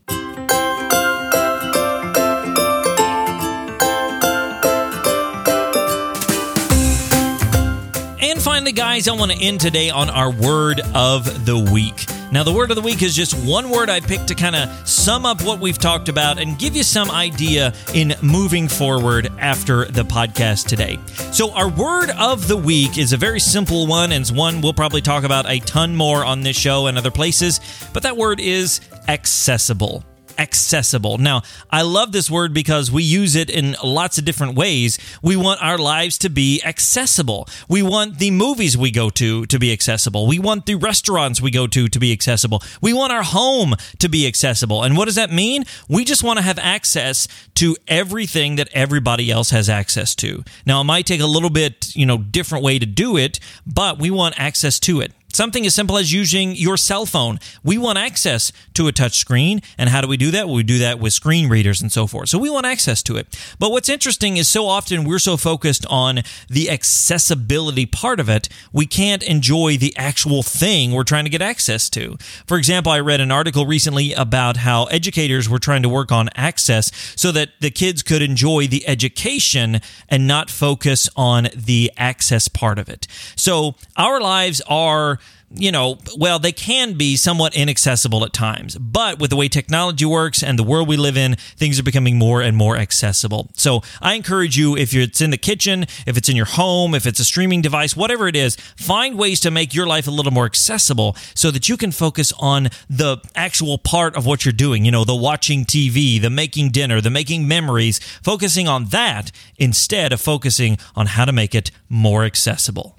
Finally, 8.57 8.73
guys, 8.73 9.07
I 9.07 9.13
want 9.13 9.31
to 9.33 9.39
end 9.39 9.61
today 9.61 9.91
on 9.91 10.09
our 10.09 10.31
word 10.31 10.81
of 10.95 11.45
the 11.45 11.59
week. 11.59 12.07
Now, 12.33 12.43
the 12.43 12.55
word 12.55 12.71
of 12.71 12.77
the 12.77 12.81
week 12.81 13.03
is 13.03 13.15
just 13.15 13.35
one 13.47 13.69
word 13.69 13.91
I 13.91 14.01
picked 14.01 14.29
to 14.29 14.35
kind 14.35 14.57
of 14.57 14.89
sum 14.89 15.27
up 15.27 15.43
what 15.43 15.61
we've 15.61 15.77
talked 15.77 16.09
about 16.09 16.39
and 16.39 16.59
give 16.59 16.75
you 16.75 16.83
some 16.83 17.11
idea 17.11 17.75
in 17.93 18.15
moving 18.23 18.67
forward 18.67 19.31
after 19.39 19.85
the 19.85 20.05
podcast 20.05 20.69
today. 20.69 20.99
So, 21.33 21.53
our 21.53 21.69
word 21.69 22.09
of 22.13 22.49
the 22.49 22.57
week 22.57 22.97
is 22.97 23.13
a 23.13 23.19
very 23.19 23.41
simple 23.41 23.87
one, 23.87 24.11
and 24.11 24.23
it's 24.23 24.33
one 24.33 24.63
we'll 24.63 24.73
probably 24.73 25.03
talk 25.03 25.25
about 25.25 25.45
a 25.51 25.59
ton 25.59 25.95
more 25.95 26.25
on 26.25 26.41
this 26.41 26.57
show 26.57 26.87
and 26.87 26.97
other 26.97 27.11
places, 27.11 27.61
but 27.93 28.05
that 28.05 28.17
word 28.17 28.41
is 28.41 28.81
accessible 29.07 30.03
accessible. 30.39 31.19
Now, 31.19 31.43
I 31.71 31.83
love 31.83 32.13
this 32.13 32.31
word 32.31 32.53
because 32.53 32.91
we 32.91 33.03
use 33.03 33.37
it 33.37 33.51
in 33.51 33.77
lots 33.83 34.19
of 34.19 34.25
different 34.25 34.55
ways. 34.55 34.99
We 35.23 35.37
want 35.37 35.63
our 35.63 35.79
lives 35.79 36.19
to 36.19 36.31
be 36.31 36.63
accessible. 36.65 37.49
We 37.69 37.83
want 37.83 38.19
the 38.19 38.31
movies 38.31 38.77
we 38.77 38.91
go 38.91 39.11
to 39.11 39.47
to 39.47 39.59
be 39.59 39.73
accessible. 39.73 40.27
We 40.27 40.39
want 40.39 40.67
the 40.67 40.75
restaurants 40.75 41.41
we 41.41 41.51
go 41.51 41.67
to 41.67 41.89
to 41.89 41.99
be 41.99 42.13
accessible. 42.13 42.63
We 42.81 42.93
want 42.93 43.13
our 43.13 43.23
home 43.23 43.75
to 43.99 44.09
be 44.09 44.27
accessible. 44.27 44.83
And 44.83 44.97
what 44.97 45.07
does 45.07 45.15
that 45.17 45.31
mean? 45.31 45.65
We 45.89 46.05
just 46.05 46.23
want 46.23 46.39
to 46.39 46.45
have 46.45 46.59
access 46.59 47.29
to 47.55 47.77
everything 47.89 48.57
that 48.57 48.69
everybody 48.73 49.31
else 49.31 49.51
has 49.51 49.69
access 49.69 50.15
to. 50.17 50.45
Now, 50.65 50.81
it 50.81 50.85
might 50.85 51.07
take 51.07 51.21
a 51.21 51.27
little 51.27 51.51
bit, 51.51 51.95
you 51.95 52.07
know, 52.07 52.19
different 52.19 52.65
way 52.65 52.79
to 52.79 52.87
do 52.87 53.17
it, 53.17 53.41
but 53.67 53.99
we 53.99 54.11
want 54.11 54.39
access 54.39 54.79
to 54.81 55.01
it. 55.01 55.13
Something 55.37 55.67
as 55.67 55.75
simple 55.75 55.99
as 55.99 56.15
using 56.15 56.57
your 56.57 56.79
cell 56.79 57.05
phone. 57.05 57.41
We 57.63 57.77
want 57.77 57.99
access 57.99 58.53
to 58.73 58.89
a 58.89 58.93
touch 58.93 59.19
screen. 59.19 59.61
And 59.77 59.91
how 59.91 60.01
do 60.01 60.09
we 60.09 60.17
do 60.17 60.31
that? 60.31 60.47
Well, 60.47 60.57
we 60.57 60.63
do 60.63 60.79
that 60.79 60.99
with 60.99 61.13
screen 61.13 61.51
readers 61.51 61.83
and 61.83 61.93
so 61.93 62.07
forth. 62.07 62.31
So 62.31 62.39
we 62.39 62.49
want 62.49 62.65
access 62.65 63.03
to 63.03 63.19
it. 63.19 63.39
But 63.59 63.71
what's 63.71 63.91
interesting 63.91 64.39
is 64.39 64.49
so 64.49 64.67
often 64.67 65.05
we're 65.05 65.19
so 65.19 65.37
focused 65.37 65.85
on 65.91 66.23
the 66.49 66.71
accessibility 66.71 67.85
part 67.85 68.19
of 68.19 68.31
it, 68.31 68.49
we 68.73 68.87
can't 68.87 69.23
enjoy 69.25 69.77
the 69.77 69.95
actual 69.99 70.43
thing 70.43 70.93
we're 70.93 71.05
trying 71.05 71.25
to 71.25 71.31
get 71.31 71.43
access 71.43 71.91
to. 71.91 72.17
For 72.47 72.57
example, 72.57 72.91
I 72.91 73.01
read 73.01 73.21
an 73.21 73.31
article 73.31 73.67
recently 73.67 74.15
about 74.15 74.57
how 74.57 74.85
educators 74.85 75.51
were 75.51 75.59
trying 75.59 75.83
to 75.83 75.91
work 75.91 76.11
on 76.11 76.31
access 76.35 76.91
so 77.15 77.31
that 77.33 77.51
the 77.61 77.71
kids 77.71 78.03
could 78.03 78.23
enjoy 78.23 78.69
the 78.69 78.89
education 78.89 79.83
and 80.09 80.27
not 80.27 80.49
focus 80.49 81.11
on 81.15 81.49
the 81.55 81.93
access 81.99 82.49
part 82.49 82.79
of 82.79 82.89
it. 82.89 83.07
So 83.37 83.75
our 83.99 84.19
lives 84.19 84.63
are 84.67 85.19
you 85.51 85.71
know, 85.71 85.99
well, 86.17 86.39
they 86.39 86.53
can 86.53 86.95
be 86.95 87.17
somewhat 87.17 87.55
inaccessible 87.55 88.25
at 88.25 88.33
times. 88.33 88.77
But 88.77 89.19
with 89.19 89.31
the 89.31 89.37
way 89.37 89.49
technology 89.49 90.05
works 90.05 90.43
and 90.43 90.59
the 90.59 90.65
world 90.65 90.89
we 90.89 90.97
live 90.97 91.17
in, 91.17 91.37
things 91.57 91.79
are 91.79 91.85
becoming 91.85 92.19
more 92.19 92.43
and 92.43 92.57
more 92.57 92.77
accessible. 92.77 93.49
So 93.55 93.83
I 94.03 94.15
encourage 94.15 94.57
you, 94.57 94.77
if 94.77 94.93
it's 94.93 95.21
in 95.21 95.31
the 95.31 95.37
kitchen, 95.37 95.85
if 96.07 96.17
it's 96.17 96.29
in 96.29 96.37
your 96.37 96.47
home, 96.47 96.95
if 96.95 97.07
it's 97.07 97.21
a 97.21 97.25
streaming 97.25 97.63
device, 97.63 97.97
whatever 97.97 98.27
it 98.27 98.35
is, 98.35 98.57
find 98.77 99.17
ways 99.17 99.39
to 99.41 99.51
make 99.51 99.73
your 99.73 99.87
life 99.87 100.09
a 100.09 100.11
little 100.11 100.33
more 100.33 100.47
accessible 100.47 101.17
so 101.35 101.51
that 101.53 101.69
you 101.69 101.77
can 101.77 101.93
focus 101.93 102.33
on 102.39 102.69
the 102.91 103.19
actual 103.37 103.79
part 103.79 104.17
of 104.17 104.27
what 104.27 104.45
you're 104.45 104.53
doing. 104.53 104.85
You 104.85 104.91
know, 104.91 105.05
the 105.05 105.15
watching 105.15 105.65
TV, 105.65 106.21
the 106.21 106.31
making 106.31 106.71
dinner, 106.71 107.01
the 107.01 107.11
making 107.11 107.47
memories, 107.47 108.01
focusing 108.23 108.67
on 108.67 108.87
that 108.87 109.31
instead 109.59 110.13
of 110.13 110.21
focusing 110.21 110.77
on 110.97 111.07
how 111.07 111.25
to 111.25 111.33
make 111.33 111.55
it 111.55 111.71
more 111.89 112.25
accessible. 112.25 112.99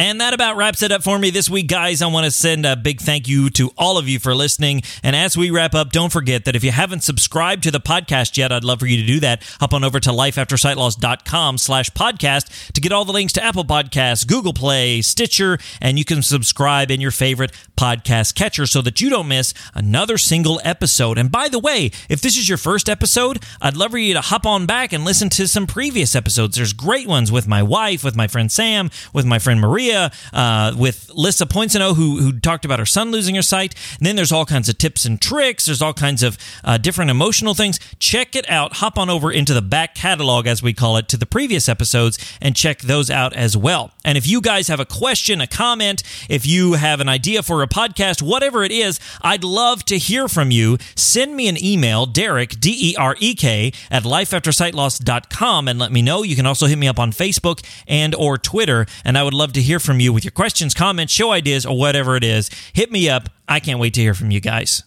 And 0.00 0.18
that 0.22 0.32
about 0.32 0.56
wraps 0.56 0.82
it 0.82 0.92
up 0.92 1.02
for 1.02 1.18
me 1.18 1.28
this 1.28 1.50
week, 1.50 1.68
guys. 1.68 2.00
I 2.00 2.06
want 2.06 2.24
to 2.24 2.30
send 2.30 2.64
a 2.64 2.74
big 2.74 3.02
thank 3.02 3.28
you 3.28 3.50
to 3.50 3.70
all 3.76 3.98
of 3.98 4.08
you 4.08 4.18
for 4.18 4.34
listening. 4.34 4.80
And 5.02 5.14
as 5.14 5.36
we 5.36 5.50
wrap 5.50 5.74
up, 5.74 5.92
don't 5.92 6.10
forget 6.10 6.46
that 6.46 6.56
if 6.56 6.64
you 6.64 6.70
haven't 6.70 7.04
subscribed 7.04 7.64
to 7.64 7.70
the 7.70 7.80
podcast 7.80 8.38
yet, 8.38 8.50
I'd 8.50 8.64
love 8.64 8.80
for 8.80 8.86
you 8.86 8.96
to 8.96 9.06
do 9.06 9.20
that. 9.20 9.42
Hop 9.60 9.74
on 9.74 9.84
over 9.84 10.00
to 10.00 10.08
lifeaftersightloss.com 10.08 11.58
slash 11.58 11.90
podcast 11.90 12.72
to 12.72 12.80
get 12.80 12.92
all 12.92 13.04
the 13.04 13.12
links 13.12 13.34
to 13.34 13.44
Apple 13.44 13.66
Podcasts, 13.66 14.26
Google 14.26 14.54
Play, 14.54 15.02
Stitcher, 15.02 15.58
and 15.82 15.98
you 15.98 16.06
can 16.06 16.22
subscribe 16.22 16.90
in 16.90 17.02
your 17.02 17.10
favorite 17.10 17.52
podcast 17.76 18.34
catcher 18.34 18.64
so 18.64 18.80
that 18.80 19.02
you 19.02 19.10
don't 19.10 19.28
miss 19.28 19.52
another 19.74 20.16
single 20.16 20.62
episode. 20.64 21.18
And 21.18 21.30
by 21.30 21.50
the 21.50 21.58
way, 21.58 21.90
if 22.08 22.22
this 22.22 22.38
is 22.38 22.48
your 22.48 22.56
first 22.56 22.88
episode, 22.88 23.44
I'd 23.60 23.76
love 23.76 23.90
for 23.90 23.98
you 23.98 24.14
to 24.14 24.22
hop 24.22 24.46
on 24.46 24.64
back 24.64 24.94
and 24.94 25.04
listen 25.04 25.28
to 25.30 25.46
some 25.46 25.66
previous 25.66 26.16
episodes. 26.16 26.56
There's 26.56 26.72
great 26.72 27.06
ones 27.06 27.30
with 27.30 27.46
my 27.46 27.62
wife, 27.62 28.02
with 28.02 28.16
my 28.16 28.28
friend 28.28 28.50
Sam, 28.50 28.88
with 29.12 29.26
my 29.26 29.38
friend 29.38 29.60
Maria 29.60 29.89
uh, 29.94 30.74
with 30.76 31.10
Lissa 31.14 31.46
Poinsano, 31.46 31.94
who, 31.94 32.18
who 32.18 32.38
talked 32.38 32.64
about 32.64 32.78
her 32.78 32.86
son 32.86 33.10
losing 33.10 33.34
her 33.34 33.42
sight. 33.42 33.74
And 33.98 34.06
then 34.06 34.16
there's 34.16 34.32
all 34.32 34.46
kinds 34.46 34.68
of 34.68 34.78
tips 34.78 35.04
and 35.04 35.20
tricks. 35.20 35.66
There's 35.66 35.82
all 35.82 35.94
kinds 35.94 36.22
of 36.22 36.38
uh, 36.64 36.78
different 36.78 37.10
emotional 37.10 37.54
things. 37.54 37.78
Check 37.98 38.34
it 38.36 38.48
out. 38.50 38.74
Hop 38.74 38.98
on 38.98 39.10
over 39.10 39.30
into 39.30 39.54
the 39.54 39.62
back 39.62 39.94
catalog, 39.94 40.46
as 40.46 40.62
we 40.62 40.72
call 40.72 40.96
it, 40.96 41.08
to 41.08 41.16
the 41.16 41.26
previous 41.26 41.68
episodes 41.68 42.18
and 42.40 42.56
check 42.56 42.80
those 42.80 43.10
out 43.10 43.32
as 43.34 43.56
well. 43.56 43.92
And 44.04 44.16
if 44.16 44.26
you 44.26 44.40
guys 44.40 44.68
have 44.68 44.80
a 44.80 44.84
question, 44.84 45.40
a 45.40 45.46
comment, 45.46 46.02
if 46.28 46.46
you 46.46 46.74
have 46.74 47.00
an 47.00 47.08
idea 47.08 47.42
for 47.42 47.62
a 47.62 47.68
podcast, 47.68 48.22
whatever 48.22 48.64
it 48.64 48.72
is, 48.72 49.00
I'd 49.22 49.44
love 49.44 49.84
to 49.86 49.98
hear 49.98 50.28
from 50.28 50.50
you. 50.50 50.78
Send 50.94 51.36
me 51.36 51.48
an 51.48 51.62
email, 51.62 52.06
Derek, 52.06 52.60
D 52.60 52.92
E 52.92 52.96
R 52.96 53.16
E 53.18 53.34
K, 53.34 53.72
at 53.90 54.04
lifeaftersightloss.com 54.04 55.68
and 55.68 55.78
let 55.78 55.92
me 55.92 56.02
know. 56.02 56.22
You 56.22 56.36
can 56.36 56.46
also 56.46 56.66
hit 56.66 56.78
me 56.78 56.88
up 56.88 56.98
on 56.98 57.12
Facebook 57.12 57.64
and 57.86 58.14
or 58.14 58.38
Twitter, 58.38 58.86
and 59.04 59.18
I 59.18 59.22
would 59.22 59.34
love 59.34 59.52
to 59.54 59.62
hear 59.80 59.86
from 59.92 60.00
you 60.00 60.12
with 60.12 60.24
your 60.24 60.32
questions, 60.32 60.74
comments, 60.74 61.12
show 61.12 61.32
ideas, 61.32 61.64
or 61.64 61.76
whatever 61.76 62.16
it 62.16 62.24
is. 62.24 62.50
Hit 62.72 62.92
me 62.92 63.08
up. 63.08 63.28
I 63.48 63.60
can't 63.60 63.80
wait 63.80 63.94
to 63.94 64.00
hear 64.00 64.14
from 64.14 64.30
you 64.30 64.40
guys. 64.40 64.82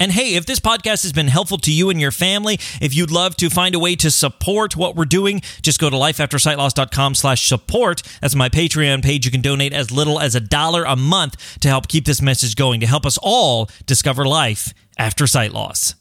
And 0.00 0.12
hey, 0.12 0.36
if 0.36 0.46
this 0.46 0.60
podcast 0.60 1.02
has 1.02 1.12
been 1.12 1.26
helpful 1.26 1.58
to 1.58 1.72
you 1.72 1.90
and 1.90 2.00
your 2.00 2.12
family, 2.12 2.54
if 2.80 2.94
you'd 2.94 3.10
love 3.10 3.34
to 3.36 3.50
find 3.50 3.74
a 3.74 3.80
way 3.80 3.96
to 3.96 4.12
support 4.12 4.76
what 4.76 4.94
we're 4.94 5.06
doing, 5.06 5.42
just 5.60 5.80
go 5.80 5.90
to 5.90 5.96
lifeaftersightloss.com 5.96 7.16
slash 7.16 7.48
support. 7.48 8.02
That's 8.20 8.36
my 8.36 8.48
Patreon 8.48 9.02
page. 9.02 9.24
You 9.24 9.32
can 9.32 9.40
donate 9.40 9.72
as 9.72 9.90
little 9.90 10.20
as 10.20 10.36
a 10.36 10.40
dollar 10.40 10.84
a 10.84 10.94
month 10.94 11.58
to 11.60 11.68
help 11.68 11.88
keep 11.88 12.04
this 12.04 12.22
message 12.22 12.54
going, 12.54 12.78
to 12.78 12.86
help 12.86 13.04
us 13.04 13.18
all 13.20 13.68
discover 13.86 14.24
life 14.24 14.72
after 14.98 15.26
sight 15.26 15.52
loss. 15.52 15.94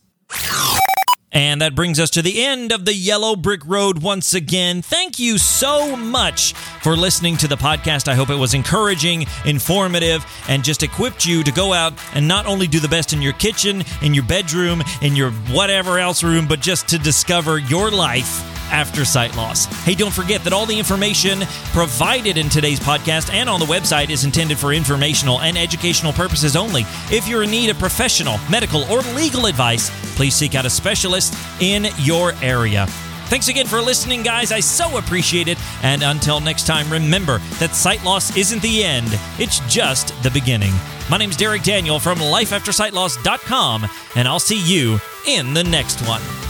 And 1.32 1.62
that 1.62 1.76
brings 1.76 2.00
us 2.00 2.10
to 2.12 2.22
the 2.22 2.46
end 2.46 2.72
of 2.72 2.86
the 2.86 2.94
Yellow 2.94 3.36
Brick 3.36 3.66
Road 3.66 4.02
once 4.02 4.34
again. 4.34 4.82
Thank 4.82 5.20
you 5.20 5.38
so 5.38 5.96
much 5.96 6.54
for 6.54 6.96
listening 6.96 7.36
to 7.38 7.48
the 7.48 7.58
podcast. 7.58 8.08
I 8.08 8.16
hope 8.16 8.30
it 8.30 8.36
was 8.36 8.54
encouraging, 8.54 9.26
informative, 9.46 10.26
and 10.48 10.64
just 10.64 10.84
equipped 10.84 11.26
you 11.26 11.44
to 11.44 11.52
go 11.52 11.74
out 11.74 11.94
and 12.14 12.28
not 12.28 12.46
only 12.46 12.66
do 12.66 12.80
the 12.80 12.88
best 12.88 13.12
in 13.12 13.22
your 13.22 13.34
kitchen, 13.34 13.84
in 14.02 14.14
your 14.14 14.24
bedroom, 14.24 14.82
in 15.02 15.16
your 15.16 15.32
whatever 15.52 16.00
else 16.00 16.24
room, 16.24 16.48
but 16.48 16.62
just 16.62 16.88
to 16.90 16.98
discover 16.98 17.60
your 17.60 17.92
life 17.92 18.42
after 18.72 19.06
sight 19.06 19.36
loss. 19.36 19.66
Hey, 19.84 19.96
don't 19.96 20.14
forget 20.14 20.44
that 20.44 20.54
all 20.54 20.66
the 20.66 20.78
information 20.78 21.42
provided 21.72 22.38
in 22.38 22.50
today's 22.50 22.80
podcast 22.80 23.34
and 23.34 23.50
on 23.50 23.60
the 23.60 23.66
website 23.66 24.10
is 24.10 24.24
intended 24.26 24.58
for 24.58 24.74
informational 24.74 25.42
and 25.42 25.58
educational 25.58 26.14
purposes 26.14 26.56
only. 26.56 26.84
If 27.12 27.28
you're 27.28 27.44
in 27.44 27.52
need 27.52 27.70
of 27.70 27.80
professional, 27.80 28.40
medical, 28.50 28.84
or 28.92 29.00
legal 29.16 29.46
advice, 29.46 29.90
please 30.18 30.34
seek 30.34 30.56
out 30.56 30.66
a 30.66 30.70
specialist 30.70 31.36
in 31.62 31.88
your 32.00 32.34
area. 32.42 32.88
Thanks 33.28 33.50
again 33.50 33.68
for 33.68 33.82
listening, 33.82 34.24
guys. 34.24 34.52
I 34.52 34.60
so 34.62 34.98
appreciate 34.98 35.48
it. 35.48 35.60
And 35.84 36.02
until 36.02 36.40
next 36.40 36.66
time, 36.66 36.90
remember 36.92 37.38
that 37.60 37.76
sight 37.76 38.04
loss 38.04 38.36
isn't 38.36 38.62
the 38.62 38.84
end, 38.84 39.10
it's 39.38 39.60
just 39.72 40.12
the 40.24 40.32
beginning. 40.32 40.74
My 41.10 41.18
name's 41.18 41.38
Derek 41.38 41.62
Daniel 41.62 42.00
from 42.00 42.18
lifeaftersightloss.com, 42.18 43.88
and 44.16 44.28
I'll 44.28 44.40
see 44.40 44.60
you 44.60 45.00
in 45.28 45.54
the 45.54 45.64
next 45.64 46.02
one. 46.08 46.47